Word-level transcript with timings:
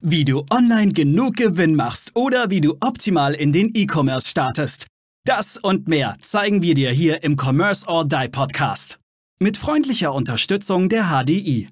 Wie 0.00 0.24
du 0.24 0.44
online 0.48 0.92
genug 0.92 1.34
Gewinn 1.34 1.74
machst 1.74 2.14
oder 2.14 2.50
wie 2.50 2.60
du 2.60 2.76
optimal 2.78 3.34
in 3.34 3.52
den 3.52 3.72
E-Commerce 3.74 4.28
startest. 4.28 4.86
Das 5.24 5.56
und 5.56 5.88
mehr 5.88 6.16
zeigen 6.20 6.62
wir 6.62 6.74
dir 6.74 6.92
hier 6.92 7.24
im 7.24 7.36
Commerce 7.36 7.84
or 7.88 8.06
Die 8.06 8.28
Podcast. 8.28 9.00
Mit 9.40 9.56
freundlicher 9.56 10.14
Unterstützung 10.14 10.88
der 10.88 11.06
HDI. 11.06 11.68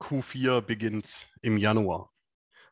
Q4 0.00 0.60
beginnt 0.60 1.26
im 1.42 1.56
Januar. 1.56 2.15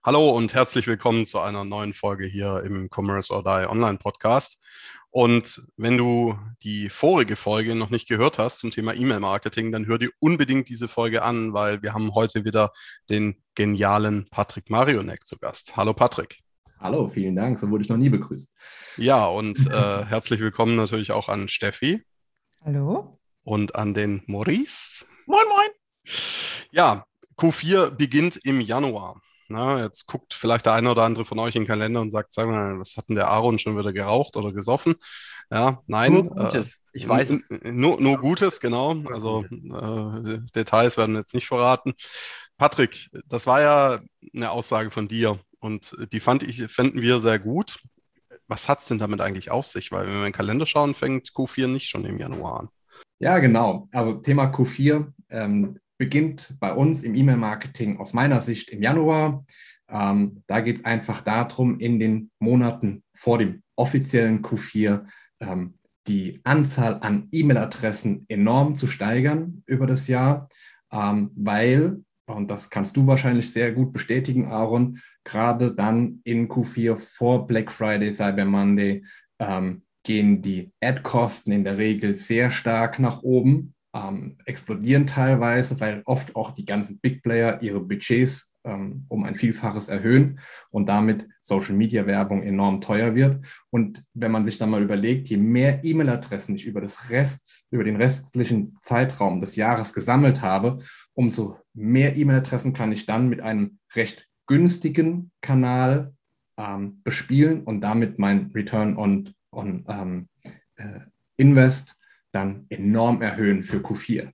Hallo 0.06 0.36
und 0.36 0.52
herzlich 0.52 0.86
willkommen 0.86 1.24
zu 1.24 1.38
einer 1.38 1.64
neuen 1.64 1.94
Folge 1.94 2.26
hier 2.26 2.62
im 2.62 2.90
Commerce 2.94 3.32
or 3.32 3.42
Die 3.42 3.66
Online 3.66 3.96
Podcast. 3.96 4.62
Und 5.08 5.62
wenn 5.78 5.96
du 5.96 6.38
die 6.62 6.90
vorige 6.90 7.36
Folge 7.36 7.74
noch 7.74 7.88
nicht 7.88 8.06
gehört 8.06 8.38
hast 8.38 8.58
zum 8.58 8.70
Thema 8.70 8.92
E-Mail-Marketing, 8.92 9.72
dann 9.72 9.86
hör 9.86 9.96
dir 9.96 10.10
unbedingt 10.18 10.68
diese 10.68 10.88
Folge 10.88 11.22
an, 11.22 11.54
weil 11.54 11.80
wir 11.80 11.94
haben 11.94 12.14
heute 12.14 12.44
wieder 12.44 12.70
den 13.08 13.42
genialen 13.54 14.28
Patrick 14.30 14.68
Marionek 14.68 15.26
zu 15.26 15.38
Gast. 15.38 15.74
Hallo 15.74 15.94
Patrick. 15.94 16.40
Hallo, 16.78 17.08
vielen 17.08 17.34
Dank. 17.34 17.58
So 17.58 17.70
wurde 17.70 17.84
ich 17.84 17.88
noch 17.88 17.96
nie 17.96 18.10
begrüßt. 18.10 18.52
Ja, 18.98 19.24
und 19.24 19.58
äh, 19.68 19.70
herzlich 20.04 20.40
willkommen 20.40 20.76
natürlich 20.76 21.12
auch 21.12 21.30
an 21.30 21.48
Steffi. 21.48 22.04
Hallo. 22.62 23.18
Und 23.42 23.74
an 23.74 23.94
den 23.94 24.22
Maurice. 24.26 25.06
Moin, 25.24 25.46
moin. 25.48 25.70
Ja, 26.72 27.06
Q4 27.38 27.88
beginnt 27.92 28.38
im 28.44 28.60
Januar. 28.60 29.22
Na, 29.48 29.82
jetzt 29.82 30.06
guckt 30.06 30.34
vielleicht 30.34 30.66
der 30.66 30.72
eine 30.72 30.90
oder 30.90 31.02
andere 31.02 31.24
von 31.24 31.38
euch 31.38 31.54
in 31.54 31.62
den 31.62 31.68
Kalender 31.68 32.00
und 32.00 32.10
sagt, 32.10 32.32
sag 32.32 32.48
mal, 32.48 32.78
was 32.78 32.96
hat 32.96 33.08
denn 33.08 33.16
der 33.16 33.28
Aaron 33.28 33.58
schon 33.58 33.76
wieder 33.78 33.92
geraucht 33.92 34.36
oder 34.36 34.52
gesoffen? 34.52 34.94
Ja, 35.50 35.82
nein. 35.86 36.12
Nur 36.12 36.24
Gutes. 36.30 36.84
Äh, 36.92 36.98
ich 36.98 37.08
weiß 37.08 37.30
es. 37.30 37.50
Nur, 37.64 38.00
nur 38.00 38.18
Gutes, 38.18 38.60
genau. 38.60 38.96
Also 39.10 39.44
äh, 39.44 40.38
Details 40.54 40.96
werden 40.96 41.16
jetzt 41.16 41.34
nicht 41.34 41.48
verraten. 41.48 41.94
Patrick, 42.56 43.10
das 43.26 43.46
war 43.46 43.60
ja 43.60 44.00
eine 44.34 44.50
Aussage 44.50 44.90
von 44.90 45.08
dir 45.08 45.40
und 45.58 45.96
die 46.12 46.20
fand 46.20 46.42
ich, 46.42 46.62
fänden 46.68 47.02
wir 47.02 47.20
sehr 47.20 47.38
gut. 47.38 47.80
Was 48.46 48.68
hat 48.68 48.80
es 48.80 48.86
denn 48.86 48.98
damit 48.98 49.20
eigentlich 49.20 49.50
auf 49.50 49.66
sich? 49.66 49.90
Weil 49.90 50.06
wenn 50.06 50.12
wir 50.12 50.18
in 50.18 50.24
den 50.24 50.32
Kalender 50.32 50.66
schauen, 50.66 50.94
fängt 50.94 51.28
Q4 51.30 51.66
nicht 51.66 51.88
schon 51.88 52.04
im 52.04 52.18
Januar 52.18 52.60
an. 52.60 52.68
Ja, 53.18 53.38
genau. 53.38 53.88
Also 53.92 54.14
Thema 54.14 54.46
Q4. 54.46 55.12
Ähm, 55.30 55.78
beginnt 55.98 56.56
bei 56.60 56.72
uns 56.72 57.02
im 57.02 57.14
E-Mail-Marketing 57.14 57.98
aus 57.98 58.12
meiner 58.12 58.40
Sicht 58.40 58.70
im 58.70 58.82
Januar. 58.82 59.44
Ähm, 59.88 60.42
da 60.46 60.60
geht 60.60 60.76
es 60.76 60.84
einfach 60.84 61.20
darum, 61.20 61.78
in 61.78 61.98
den 61.98 62.30
Monaten 62.38 63.02
vor 63.14 63.38
dem 63.38 63.62
offiziellen 63.76 64.42
Q4 64.42 65.06
ähm, 65.40 65.74
die 66.06 66.40
Anzahl 66.44 66.98
an 67.00 67.28
E-Mail-Adressen 67.32 68.26
enorm 68.28 68.74
zu 68.74 68.86
steigern 68.86 69.62
über 69.66 69.86
das 69.86 70.08
Jahr, 70.08 70.48
ähm, 70.92 71.30
weil, 71.34 72.02
und 72.26 72.50
das 72.50 72.70
kannst 72.70 72.96
du 72.96 73.06
wahrscheinlich 73.06 73.52
sehr 73.52 73.72
gut 73.72 73.92
bestätigen, 73.92 74.46
Aaron, 74.46 75.00
gerade 75.24 75.74
dann 75.74 76.20
in 76.24 76.48
Q4 76.48 76.96
vor 76.96 77.46
Black 77.46 77.72
Friday, 77.72 78.12
Cyber 78.12 78.44
Monday, 78.44 79.04
ähm, 79.38 79.82
gehen 80.04 80.42
die 80.42 80.70
Ad-Kosten 80.82 81.52
in 81.52 81.64
der 81.64 81.78
Regel 81.78 82.14
sehr 82.14 82.50
stark 82.50 82.98
nach 82.98 83.22
oben 83.22 83.73
ähm, 83.94 84.36
explodieren 84.44 85.06
teilweise, 85.06 85.78
weil 85.80 86.02
oft 86.04 86.34
auch 86.36 86.50
die 86.50 86.64
ganzen 86.64 86.98
Big 86.98 87.22
Player 87.22 87.62
ihre 87.62 87.80
Budgets 87.80 88.52
ähm, 88.64 89.04
um 89.08 89.24
ein 89.24 89.36
Vielfaches 89.36 89.88
erhöhen 89.88 90.40
und 90.70 90.88
damit 90.88 91.28
Social 91.40 91.74
Media 91.74 92.06
Werbung 92.06 92.42
enorm 92.42 92.80
teuer 92.80 93.14
wird. 93.14 93.44
Und 93.70 94.02
wenn 94.14 94.32
man 94.32 94.44
sich 94.44 94.58
dann 94.58 94.70
mal 94.70 94.82
überlegt, 94.82 95.28
je 95.28 95.36
mehr 95.36 95.84
E-Mail-Adressen 95.84 96.56
ich 96.56 96.64
über 96.64 96.80
das 96.80 97.10
Rest, 97.10 97.64
über 97.70 97.84
den 97.84 97.96
restlichen 97.96 98.76
Zeitraum 98.82 99.40
des 99.40 99.54
Jahres 99.56 99.92
gesammelt 99.92 100.42
habe, 100.42 100.78
umso 101.12 101.58
mehr 101.72 102.16
E-Mail-Adressen 102.16 102.72
kann 102.72 102.92
ich 102.92 103.06
dann 103.06 103.28
mit 103.28 103.40
einem 103.40 103.78
recht 103.94 104.26
günstigen 104.46 105.30
Kanal 105.40 106.14
ähm, 106.56 107.00
bespielen 107.04 107.62
und 107.62 107.80
damit 107.80 108.18
mein 108.18 108.50
Return 108.54 108.96
on, 108.96 109.34
on 109.52 109.84
ähm, 109.88 110.28
äh, 110.76 111.00
Invest 111.36 111.96
dann 112.34 112.66
enorm 112.68 113.22
erhöhen 113.22 113.62
für 113.62 113.78
Q4. 113.78 114.30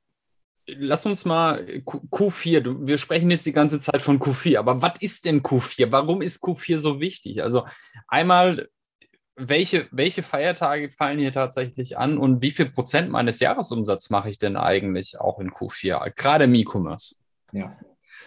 Lass 0.67 1.05
uns 1.05 1.25
mal 1.25 1.65
Q4, 1.85 2.87
wir 2.87 2.99
sprechen 2.99 3.31
jetzt 3.31 3.47
die 3.47 3.53
ganze 3.53 3.81
Zeit 3.81 4.03
von 4.03 4.21
Q4, 4.21 4.59
aber 4.59 4.83
was 4.83 4.93
ist 5.01 5.25
denn 5.25 5.43
Q4? 5.43 5.91
Warum 5.91 6.23
ist 6.23 6.43
Q4 6.43 6.79
so 6.79 7.01
wichtig? 7.01 7.43
Also 7.43 7.67
einmal, 8.07 8.69
welche, 9.35 9.89
welche 9.91 10.23
Feiertage 10.23 10.91
fallen 10.93 11.19
hier 11.19 11.33
tatsächlich 11.33 11.99
an 11.99 12.19
und 12.19 12.41
wie 12.43 12.53
viel 12.53 12.71
Prozent 12.71 13.11
meines 13.11 13.41
Jahresumsatzes 13.41 14.11
mache 14.11 14.31
ich 14.31 14.39
denn 14.39 14.57
eigentlich 14.57 15.19
auch 15.19 15.41
in 15.41 15.51
Q4, 15.51 16.13
gerade 16.15 16.45
im 16.45 16.55
E-Commerce? 16.55 17.17
Ja, 17.53 17.77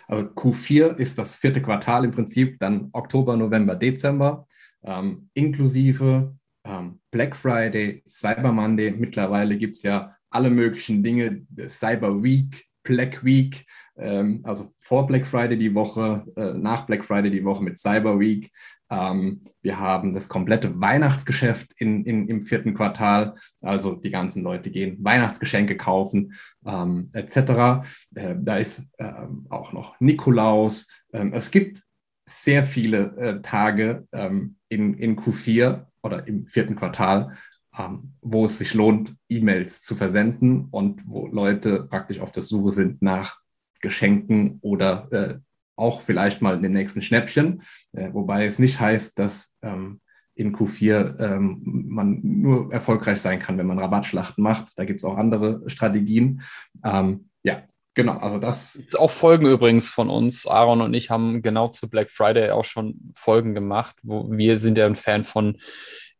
also 0.07 0.25
Q4 0.25 0.97
ist 0.97 1.17
das 1.17 1.35
vierte 1.35 1.61
Quartal 1.61 2.03
im 2.03 2.11
Prinzip, 2.11 2.59
dann 2.59 2.89
Oktober, 2.91 3.37
November, 3.37 3.75
Dezember, 3.75 4.47
ähm, 4.83 5.29
inklusive 5.33 6.35
ähm, 6.65 6.99
Black 7.11 7.35
Friday, 7.35 8.03
Cyber 8.07 8.51
Monday. 8.51 8.91
Mittlerweile 8.91 9.57
gibt 9.57 9.77
es 9.77 9.83
ja 9.83 10.15
alle 10.29 10.49
möglichen 10.49 11.03
Dinge, 11.03 11.45
Cyber 11.67 12.23
Week, 12.23 12.65
Black 12.83 13.23
Week, 13.23 13.65
ähm, 13.97 14.41
also 14.43 14.71
vor 14.79 15.07
Black 15.07 15.25
Friday 15.25 15.57
die 15.57 15.73
Woche, 15.73 16.25
äh, 16.35 16.53
nach 16.53 16.85
Black 16.85 17.05
Friday 17.05 17.31
die 17.31 17.45
Woche 17.45 17.63
mit 17.63 17.77
Cyber 17.77 18.19
Week. 18.19 18.51
Ähm, 18.89 19.41
wir 19.61 19.79
haben 19.79 20.13
das 20.13 20.27
komplette 20.27 20.79
Weihnachtsgeschäft 20.79 21.73
in, 21.77 22.05
in, 22.05 22.27
im 22.27 22.41
vierten 22.41 22.73
Quartal, 22.73 23.35
also 23.61 23.95
die 23.95 24.11
ganzen 24.11 24.43
Leute 24.43 24.69
gehen 24.69 24.97
Weihnachtsgeschenke 25.03 25.77
kaufen 25.77 26.33
ähm, 26.65 27.09
etc. 27.13 27.85
Äh, 28.15 28.35
da 28.39 28.57
ist 28.57 28.83
äh, 28.97 29.11
auch 29.49 29.71
noch 29.73 29.99
Nikolaus. 29.99 30.89
Ähm, 31.13 31.33
es 31.33 31.49
gibt 31.49 31.83
sehr 32.25 32.63
viele 32.63 33.15
äh, 33.17 33.41
Tage 33.41 34.07
ähm, 34.11 34.57
in, 34.69 34.93
in 34.95 35.17
Q4 35.17 35.85
oder 36.03 36.27
im 36.27 36.47
vierten 36.47 36.75
Quartal, 36.75 37.35
ähm, 37.77 38.13
wo 38.21 38.45
es 38.45 38.57
sich 38.57 38.73
lohnt, 38.73 39.15
E-Mails 39.29 39.81
zu 39.81 39.95
versenden 39.95 40.67
und 40.69 41.07
wo 41.07 41.27
Leute 41.27 41.87
praktisch 41.89 42.19
auf 42.19 42.31
der 42.31 42.43
Suche 42.43 42.71
sind 42.71 43.01
nach 43.01 43.39
Geschenken 43.81 44.59
oder 44.61 45.07
äh, 45.11 45.39
auch 45.75 46.01
vielleicht 46.01 46.41
mal 46.41 46.61
den 46.61 46.71
nächsten 46.71 47.01
Schnäppchen. 47.01 47.63
Äh, 47.93 48.13
wobei 48.13 48.45
es 48.45 48.59
nicht 48.59 48.79
heißt, 48.79 49.17
dass 49.17 49.55
ähm, 49.61 50.01
in 50.35 50.55
Q4 50.55 51.19
ähm, 51.19 51.61
man 51.63 52.19
nur 52.23 52.71
erfolgreich 52.71 53.21
sein 53.21 53.39
kann, 53.39 53.57
wenn 53.57 53.67
man 53.67 53.79
Rabattschlachten 53.79 54.43
macht. 54.43 54.71
Da 54.75 54.85
gibt 54.85 55.01
es 55.01 55.05
auch 55.05 55.17
andere 55.17 55.67
Strategien. 55.69 56.41
Ähm, 56.83 57.29
ja, 57.43 57.63
Genau, 57.95 58.17
also 58.17 58.39
das. 58.39 58.81
Auch 58.97 59.11
Folgen 59.11 59.45
übrigens 59.45 59.89
von 59.89 60.09
uns. 60.09 60.47
Aaron 60.47 60.81
und 60.81 60.93
ich 60.93 61.09
haben 61.09 61.41
genau 61.43 61.67
zu 61.67 61.89
Black 61.89 62.09
Friday 62.09 62.49
auch 62.49 62.65
schon 62.65 63.13
Folgen 63.13 63.53
gemacht, 63.53 63.95
wo 64.01 64.31
wir 64.31 64.57
sind 64.57 64.77
ja 64.77 64.87
ein 64.87 64.95
Fan 64.95 65.23
von 65.23 65.57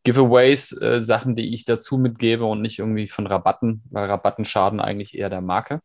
Giveaways, 0.04 0.74
äh, 0.74 1.02
Sachen, 1.02 1.36
die 1.36 1.54
ich 1.54 1.66
dazu 1.66 1.98
mitgebe 1.98 2.46
und 2.46 2.62
nicht 2.62 2.80
irgendwie 2.80 3.08
von 3.08 3.26
Rabatten, 3.26 3.84
weil 3.90 4.06
Rabatten 4.06 4.46
schaden 4.46 4.80
eigentlich 4.80 5.18
eher 5.18 5.30
der 5.30 5.42
Marke. 5.42 5.80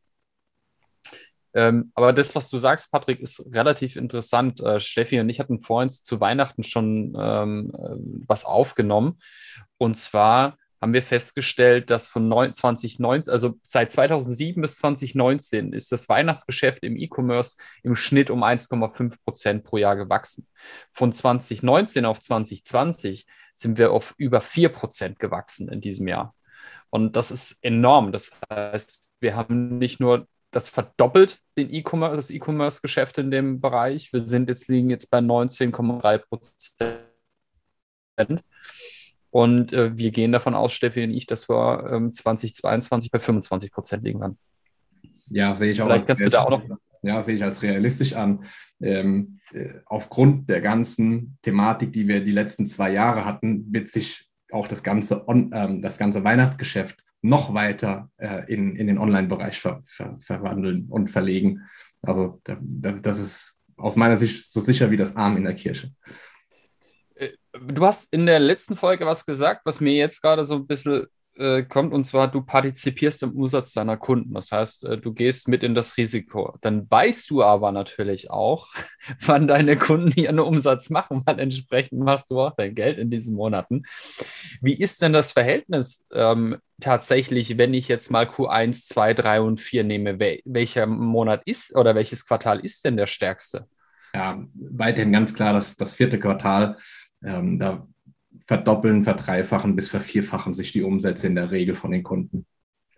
Ähm, 1.54 1.92
aber 1.94 2.12
das, 2.12 2.34
was 2.34 2.50
du 2.50 2.58
sagst, 2.58 2.92
Patrick, 2.92 3.20
ist 3.20 3.42
relativ 3.52 3.96
interessant. 3.96 4.60
Äh, 4.60 4.80
Steffi 4.80 5.18
und 5.20 5.28
ich 5.30 5.40
hatten 5.40 5.58
vorhin 5.58 5.90
zu 5.90 6.20
Weihnachten 6.20 6.62
schon 6.62 7.16
ähm, 7.18 7.72
äh, 7.74 7.96
was 8.26 8.44
aufgenommen. 8.44 9.20
Und 9.78 9.96
zwar 9.96 10.58
haben 10.80 10.92
wir 10.92 11.02
festgestellt, 11.02 11.90
dass 11.90 12.06
von 12.06 12.30
2019, 12.30 13.32
also 13.32 13.58
seit 13.62 13.90
2007 13.92 14.60
bis 14.62 14.76
2019 14.76 15.72
ist 15.72 15.90
das 15.90 16.08
Weihnachtsgeschäft 16.08 16.84
im 16.84 16.96
E-Commerce 16.96 17.58
im 17.82 17.94
Schnitt 17.96 18.30
um 18.30 18.44
1,5 18.44 19.16
Prozent 19.24 19.64
pro 19.64 19.76
Jahr 19.76 19.96
gewachsen. 19.96 20.46
Von 20.92 21.12
2019 21.12 22.04
auf 22.04 22.20
2020 22.20 23.26
sind 23.54 23.78
wir 23.78 23.92
auf 23.92 24.14
über 24.18 24.40
4 24.40 24.68
Prozent 24.68 25.18
gewachsen 25.18 25.68
in 25.68 25.80
diesem 25.80 26.06
Jahr. 26.06 26.34
Und 26.90 27.16
das 27.16 27.30
ist 27.30 27.58
enorm. 27.62 28.12
Das 28.12 28.30
heißt, 28.52 29.10
wir 29.20 29.36
haben 29.36 29.78
nicht 29.78 30.00
nur 30.00 30.26
das 30.50 30.68
verdoppelt, 30.68 31.40
den 31.58 31.72
E-Commerce, 31.72 32.16
das 32.16 32.30
E-Commerce-Geschäft 32.30 33.18
in 33.18 33.30
dem 33.30 33.60
Bereich. 33.60 34.12
Wir 34.12 34.26
sind 34.26 34.48
jetzt, 34.48 34.68
liegen 34.68 34.90
jetzt 34.90 35.10
bei 35.10 35.18
19,3 35.18 36.18
Prozent. 36.18 37.00
Und 39.30 39.72
äh, 39.72 39.96
wir 39.96 40.10
gehen 40.10 40.32
davon 40.32 40.54
aus, 40.54 40.72
Steffi 40.72 41.04
und 41.04 41.10
ich, 41.10 41.26
dass 41.26 41.48
wir 41.48 41.90
ähm, 41.92 42.14
2022 42.14 43.10
bei 43.10 43.20
25 43.20 43.70
Prozent 43.70 44.04
liegen 44.04 44.20
werden. 44.20 44.38
Ja, 45.26 45.54
sehe 45.54 45.72
ich 45.72 45.82
auch. 45.82 45.86
Vielleicht 45.86 46.06
kannst 46.06 46.24
du 46.24 46.30
da 46.30 46.44
auch 46.44 46.50
noch. 46.50 46.62
Ja, 47.02 47.22
sehe 47.22 47.36
ich 47.36 47.44
als 47.44 47.62
realistisch 47.62 48.14
an. 48.14 48.44
Ähm, 48.80 49.40
äh, 49.52 49.74
aufgrund 49.86 50.48
der 50.48 50.60
ganzen 50.60 51.38
Thematik, 51.42 51.92
die 51.92 52.08
wir 52.08 52.24
die 52.24 52.32
letzten 52.32 52.66
zwei 52.66 52.90
Jahre 52.90 53.24
hatten, 53.24 53.72
wird 53.72 53.88
sich 53.88 54.28
auch 54.50 54.66
das 54.66 54.82
ganze, 54.82 55.28
on, 55.28 55.50
ähm, 55.52 55.82
das 55.82 55.98
ganze 55.98 56.24
Weihnachtsgeschäft 56.24 56.98
noch 57.20 57.52
weiter 57.52 58.10
äh, 58.16 58.52
in, 58.52 58.76
in 58.76 58.86
den 58.86 58.98
Online-Bereich 58.98 59.60
ver, 59.60 59.82
ver, 59.84 60.16
verwandeln 60.20 60.86
und 60.88 61.10
verlegen. 61.10 61.62
Also 62.02 62.40
da, 62.44 62.56
da, 62.60 62.92
das 62.92 63.18
ist 63.18 63.58
aus 63.76 63.96
meiner 63.96 64.16
Sicht 64.16 64.52
so 64.52 64.60
sicher 64.60 64.90
wie 64.90 64.96
das 64.96 65.16
Arm 65.16 65.36
in 65.36 65.44
der 65.44 65.54
Kirche 65.54 65.92
Du 67.66 67.84
hast 67.84 68.12
in 68.12 68.26
der 68.26 68.38
letzten 68.38 68.76
Folge 68.76 69.06
was 69.06 69.26
gesagt, 69.26 69.62
was 69.64 69.80
mir 69.80 69.94
jetzt 69.94 70.22
gerade 70.22 70.44
so 70.44 70.54
ein 70.56 70.66
bisschen 70.66 71.06
äh, 71.38 71.62
kommt, 71.62 71.92
und 71.92 72.04
zwar 72.04 72.28
du 72.28 72.42
partizipierst 72.42 73.22
im 73.22 73.32
Umsatz 73.32 73.72
deiner 73.72 73.96
Kunden. 73.96 74.34
Das 74.34 74.50
heißt, 74.50 74.84
äh, 74.84 74.98
du 74.98 75.12
gehst 75.12 75.48
mit 75.48 75.62
in 75.62 75.74
das 75.74 75.96
Risiko. 75.96 76.56
Dann 76.60 76.90
weißt 76.90 77.30
du 77.30 77.42
aber 77.42 77.72
natürlich 77.72 78.30
auch, 78.30 78.68
wann 79.24 79.46
deine 79.46 79.76
Kunden 79.76 80.12
ihren 80.18 80.40
Umsatz 80.40 80.90
machen, 80.90 81.22
weil 81.26 81.38
entsprechend 81.38 82.00
machst 82.00 82.30
du 82.30 82.40
auch 82.40 82.54
dein 82.56 82.74
Geld 82.74 82.98
in 82.98 83.10
diesen 83.10 83.34
Monaten. 83.34 83.84
Wie 84.60 84.74
ist 84.74 85.00
denn 85.00 85.12
das 85.12 85.32
Verhältnis 85.32 86.06
ähm, 86.12 86.56
tatsächlich, 86.80 87.56
wenn 87.56 87.72
ich 87.72 87.88
jetzt 87.88 88.10
mal 88.10 88.26
Q1, 88.26 88.88
2, 88.88 89.14
3 89.14 89.40
und 89.40 89.60
4 89.60 89.84
nehme? 89.84 90.18
Wel 90.18 90.40
welcher 90.44 90.86
Monat 90.86 91.42
ist 91.44 91.74
oder 91.76 91.94
welches 91.94 92.26
Quartal 92.26 92.60
ist 92.60 92.84
denn 92.84 92.96
der 92.96 93.06
stärkste? 93.06 93.66
Ja, 94.14 94.42
weiterhin 94.54 95.12
ganz 95.12 95.34
klar 95.34 95.52
das, 95.52 95.76
das 95.76 95.94
vierte 95.94 96.18
Quartal. 96.18 96.78
Ähm, 97.22 97.58
da 97.58 97.86
verdoppeln, 98.46 99.04
verdreifachen 99.04 99.76
bis 99.76 99.88
vervierfachen 99.88 100.54
sich 100.54 100.72
die 100.72 100.82
Umsätze 100.82 101.26
in 101.26 101.34
der 101.34 101.50
Regel 101.50 101.74
von 101.74 101.90
den 101.90 102.02
Kunden. 102.02 102.46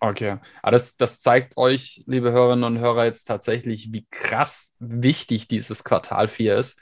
Okay, 0.03 0.39
aber 0.63 0.73
das, 0.73 0.97
das 0.97 1.21
zeigt 1.21 1.59
euch, 1.59 2.03
liebe 2.07 2.33
Hörerinnen 2.33 2.65
und 2.65 2.79
Hörer, 2.79 3.05
jetzt 3.05 3.25
tatsächlich, 3.25 3.93
wie 3.93 4.07
krass 4.11 4.75
wichtig 4.79 5.47
dieses 5.47 5.85
Quartal 5.85 6.29
4 6.29 6.57
ist 6.57 6.81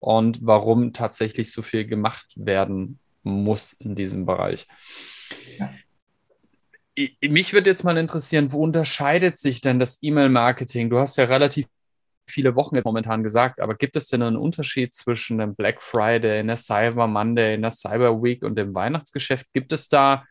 und 0.00 0.40
warum 0.42 0.92
tatsächlich 0.92 1.52
so 1.52 1.62
viel 1.62 1.84
gemacht 1.84 2.32
werden 2.34 2.98
muss 3.22 3.72
in 3.74 3.94
diesem 3.94 4.26
Bereich. 4.26 4.66
Ja. 5.58 5.72
Mich 7.20 7.52
würde 7.52 7.70
jetzt 7.70 7.84
mal 7.84 7.96
interessieren, 7.96 8.50
wo 8.50 8.64
unterscheidet 8.64 9.38
sich 9.38 9.60
denn 9.60 9.78
das 9.78 10.02
E-Mail-Marketing? 10.02 10.90
Du 10.90 10.98
hast 10.98 11.16
ja 11.16 11.26
relativ 11.26 11.66
viele 12.30 12.56
Wochen 12.56 12.76
jetzt 12.76 12.84
momentan 12.84 13.22
gesagt, 13.22 13.60
aber 13.60 13.74
gibt 13.74 13.96
es 13.96 14.08
denn 14.08 14.22
einen 14.22 14.36
Unterschied 14.36 14.94
zwischen 14.94 15.38
dem 15.38 15.54
Black 15.54 15.82
Friday, 15.82 16.44
der 16.44 16.56
Cyber 16.56 17.06
Monday, 17.06 17.60
der 17.60 17.70
Cyber 17.70 18.22
Week 18.22 18.42
und 18.42 18.56
dem 18.56 18.74
Weihnachtsgeschäft? 18.74 19.46
Gibt 19.52 19.72
es 19.72 19.88
da 19.88 20.24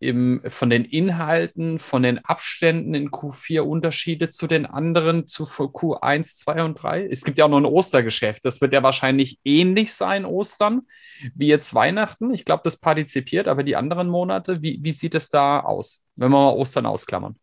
im, 0.00 0.42
von 0.48 0.70
den 0.70 0.84
Inhalten, 0.84 1.78
von 1.78 2.02
den 2.02 2.18
Abständen 2.18 2.94
in 2.94 3.10
Q4 3.10 3.60
Unterschiede 3.60 4.28
zu 4.28 4.46
den 4.46 4.66
anderen, 4.66 5.26
zu 5.26 5.44
Q1, 5.44 6.38
2 6.38 6.62
und 6.64 6.74
3? 6.74 7.06
Es 7.06 7.24
gibt 7.24 7.38
ja 7.38 7.46
auch 7.46 7.48
noch 7.48 7.58
ein 7.58 7.64
Ostergeschäft. 7.64 8.44
Das 8.44 8.60
wird 8.60 8.72
ja 8.74 8.82
wahrscheinlich 8.82 9.38
ähnlich 9.44 9.94
sein, 9.94 10.24
Ostern, 10.24 10.82
wie 11.34 11.46
jetzt 11.46 11.74
Weihnachten. 11.74 12.32
Ich 12.34 12.44
glaube, 12.44 12.62
das 12.64 12.76
partizipiert, 12.76 13.48
aber 13.48 13.62
die 13.62 13.76
anderen 13.76 14.08
Monate, 14.08 14.62
wie, 14.62 14.78
wie 14.82 14.92
sieht 14.92 15.14
es 15.14 15.30
da 15.30 15.60
aus, 15.60 16.04
wenn 16.16 16.30
wir 16.30 16.38
mal 16.38 16.52
Ostern 16.52 16.86
ausklammern? 16.86 17.36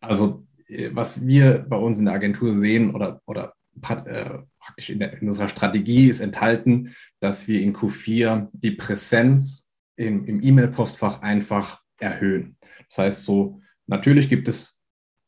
Also 0.00 0.44
was 0.92 1.26
wir 1.26 1.64
bei 1.68 1.76
uns 1.76 1.98
in 1.98 2.06
der 2.06 2.14
Agentur 2.14 2.54
sehen 2.54 2.94
oder, 2.94 3.20
oder 3.26 3.54
äh, 3.80 4.38
praktisch 4.58 4.90
in, 4.90 4.98
der, 4.98 5.20
in, 5.20 5.28
unserer 5.28 5.48
Strategie 5.48 6.08
ist 6.08 6.20
enthalten, 6.20 6.94
dass 7.20 7.48
wir 7.48 7.60
in 7.60 7.74
Q4 7.74 8.48
die 8.52 8.72
Präsenz 8.72 9.66
im, 9.96 10.26
im 10.26 10.42
E-Mail-Postfach 10.42 11.22
einfach 11.22 11.80
erhöhen. 11.98 12.56
Das 12.88 12.98
heißt, 12.98 13.24
so 13.24 13.60
natürlich 13.86 14.28
gibt 14.28 14.48
es 14.48 14.78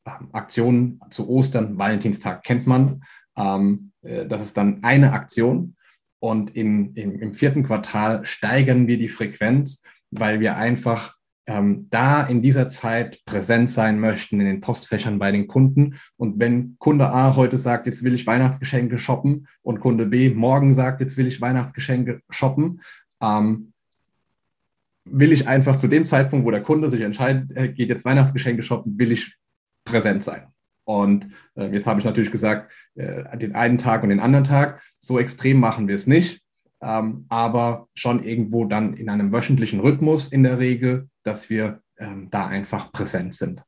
ähm, 0.07 0.29
Aktionen 0.33 1.01
zu 1.11 1.29
Ostern, 1.29 1.79
Valentinstag 1.79 2.43
kennt 2.45 2.67
man. 2.67 3.03
Ähm, 3.37 3.93
äh, 4.03 4.27
das 4.27 4.43
ist 4.43 4.57
dann 4.57 4.83
eine 4.85 5.13
Aktion. 5.13 5.77
Und 6.21 6.57
in, 6.57 6.95
in, 6.95 7.19
im 7.19 7.35
vierten 7.35 7.65
Quartal 7.65 8.25
steigern 8.25 8.87
wir 8.87 8.99
die 8.99 9.09
Frequenz, 9.09 9.83
weil 10.11 10.41
wir 10.41 10.57
einfach 10.57 11.14
ähm, 11.47 11.89
da 11.91 12.23
in 12.23 12.43
dieser 12.43 12.69
Zeit 12.69 13.25
präsent 13.27 13.71
sein 13.71 14.01
möchten 14.01 14.41
in 14.41 14.47
den 14.47 14.61
Postfächern 14.61 15.19
bei 15.19 15.31
den 15.31 15.47
Kunden. 15.47 15.99
Und 16.17 16.39
wenn 16.39 16.77
Kunde 16.79 17.09
A 17.09 17.37
heute 17.37 17.59
sagt, 17.59 17.87
jetzt 17.87 18.03
will 18.03 18.15
ich 18.15 18.27
Weihnachtsgeschenke 18.27 18.99
shoppen 18.99 19.47
und 19.63 19.81
Kunde 19.81 20.07
B 20.07 20.31
morgen 20.31 20.73
sagt, 20.73 21.01
jetzt 21.01 21.17
will 21.17 21.27
ich 21.27 21.41
Weihnachtsgeschenke 21.41 22.21
shoppen, 22.31 22.81
ähm, 23.23 23.73
will 25.05 25.33
ich 25.33 25.47
einfach 25.47 25.77
zu 25.77 25.87
dem 25.87 26.07
Zeitpunkt, 26.07 26.47
wo 26.47 26.51
der 26.51 26.63
Kunde 26.63 26.89
sich 26.89 27.03
entscheidet, 27.03 27.55
äh, 27.57 27.69
geht 27.69 27.91
jetzt 27.91 28.07
Weihnachtsgeschenke 28.07 28.63
shoppen, 28.63 28.99
will 28.99 29.13
ich 29.13 29.37
präsent 29.85 30.25
sein. 30.25 30.47
Und 30.85 31.29
äh, 31.57 31.69
jetzt 31.69 31.87
habe 31.87 32.01
ich 32.01 32.07
natürlich 32.07 32.31
gesagt, 32.31 32.73
äh, 32.95 33.37
den 33.37 33.55
einen 33.55 33.79
Tag 33.79 34.03
und 34.03 34.09
den 34.09 34.21
anderen 34.21 34.45
Tag. 34.45 34.83
So 34.99 35.19
extrem 35.19 35.61
machen 35.61 35.89
wir 35.89 35.95
es 35.95 36.07
nicht 36.07 36.45
ähm, 36.85 37.25
aber 37.29 37.89
schon 37.95 38.23
irgendwo 38.23 38.67
dann 38.67 38.95
in 38.95 39.09
einem 39.09 39.33
wöchentlichen 39.33 39.81
Rhythmus 39.81 40.29
in 40.29 40.43
der 40.43 40.59
Regel, 40.59 41.09
dass 41.25 41.51
wir 41.51 41.83
ähm, 41.99 42.29
da 42.31 42.47
einfach 42.47 42.93
präsent 42.93 43.35
sind. 43.35 43.63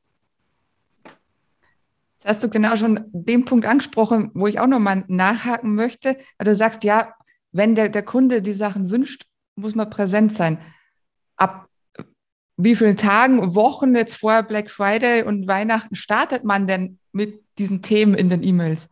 Jetzt 2.13 2.25
hast 2.25 2.43
du 2.43 2.49
genau 2.49 2.75
schon 2.75 3.05
den 3.11 3.45
Punkt 3.45 3.65
angesprochen, 3.65 4.31
wo 4.33 4.47
ich 4.47 4.59
auch 4.59 4.67
nochmal 4.67 5.03
nachhaken 5.07 5.75
möchte. 5.75 6.17
Du 6.39 6.55
sagst, 6.55 6.83
ja, 6.83 7.13
wenn 7.51 7.75
der, 7.75 7.89
der 7.89 8.03
Kunde 8.03 8.41
die 8.41 8.53
Sachen 8.53 8.89
wünscht, 8.89 9.25
muss 9.55 9.75
man 9.75 9.89
präsent 9.89 10.33
sein. 10.33 10.59
Ab 11.35 11.67
wie 12.57 12.75
vielen 12.75 12.97
Tagen, 12.97 13.53
Wochen 13.53 13.95
jetzt 13.95 14.15
vor 14.15 14.41
Black 14.43 14.71
Friday 14.71 15.23
und 15.23 15.47
Weihnachten 15.47 15.95
startet 15.95 16.43
man 16.43 16.65
denn 16.65 16.97
mit 17.11 17.43
diesen 17.59 17.83
Themen 17.83 18.15
in 18.15 18.29
den 18.29 18.41
E-Mails? 18.41 18.89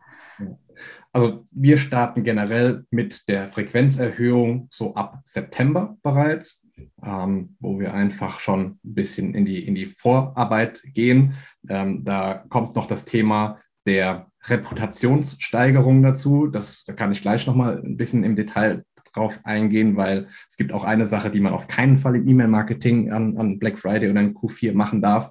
Also 1.12 1.44
wir 1.50 1.78
starten 1.78 2.22
generell 2.22 2.84
mit 2.90 3.26
der 3.28 3.48
Frequenzerhöhung 3.48 4.68
so 4.70 4.94
ab 4.94 5.20
September 5.24 5.96
bereits, 6.02 6.65
ähm, 7.02 7.56
wo 7.60 7.78
wir 7.78 7.94
einfach 7.94 8.40
schon 8.40 8.78
ein 8.84 8.94
bisschen 8.94 9.34
in 9.34 9.44
die, 9.44 9.66
in 9.66 9.74
die 9.74 9.86
Vorarbeit 9.86 10.82
gehen. 10.84 11.34
Ähm, 11.68 12.04
da 12.04 12.44
kommt 12.48 12.76
noch 12.76 12.86
das 12.86 13.04
Thema 13.04 13.58
der 13.86 14.30
Reputationssteigerung 14.44 16.02
dazu. 16.02 16.48
Das, 16.48 16.84
da 16.84 16.92
kann 16.92 17.12
ich 17.12 17.22
gleich 17.22 17.46
nochmal 17.46 17.82
ein 17.84 17.96
bisschen 17.96 18.24
im 18.24 18.36
Detail 18.36 18.84
drauf 19.12 19.40
eingehen, 19.44 19.96
weil 19.96 20.28
es 20.48 20.56
gibt 20.56 20.72
auch 20.72 20.84
eine 20.84 21.06
Sache, 21.06 21.30
die 21.30 21.40
man 21.40 21.54
auf 21.54 21.68
keinen 21.68 21.96
Fall 21.96 22.16
im 22.16 22.28
E-Mail-Marketing 22.28 23.12
an, 23.12 23.38
an, 23.38 23.58
Black 23.58 23.78
Friday 23.78 24.10
oder 24.10 24.20
in 24.20 24.34
Q4 24.34 24.74
machen 24.74 25.00
darf. 25.00 25.30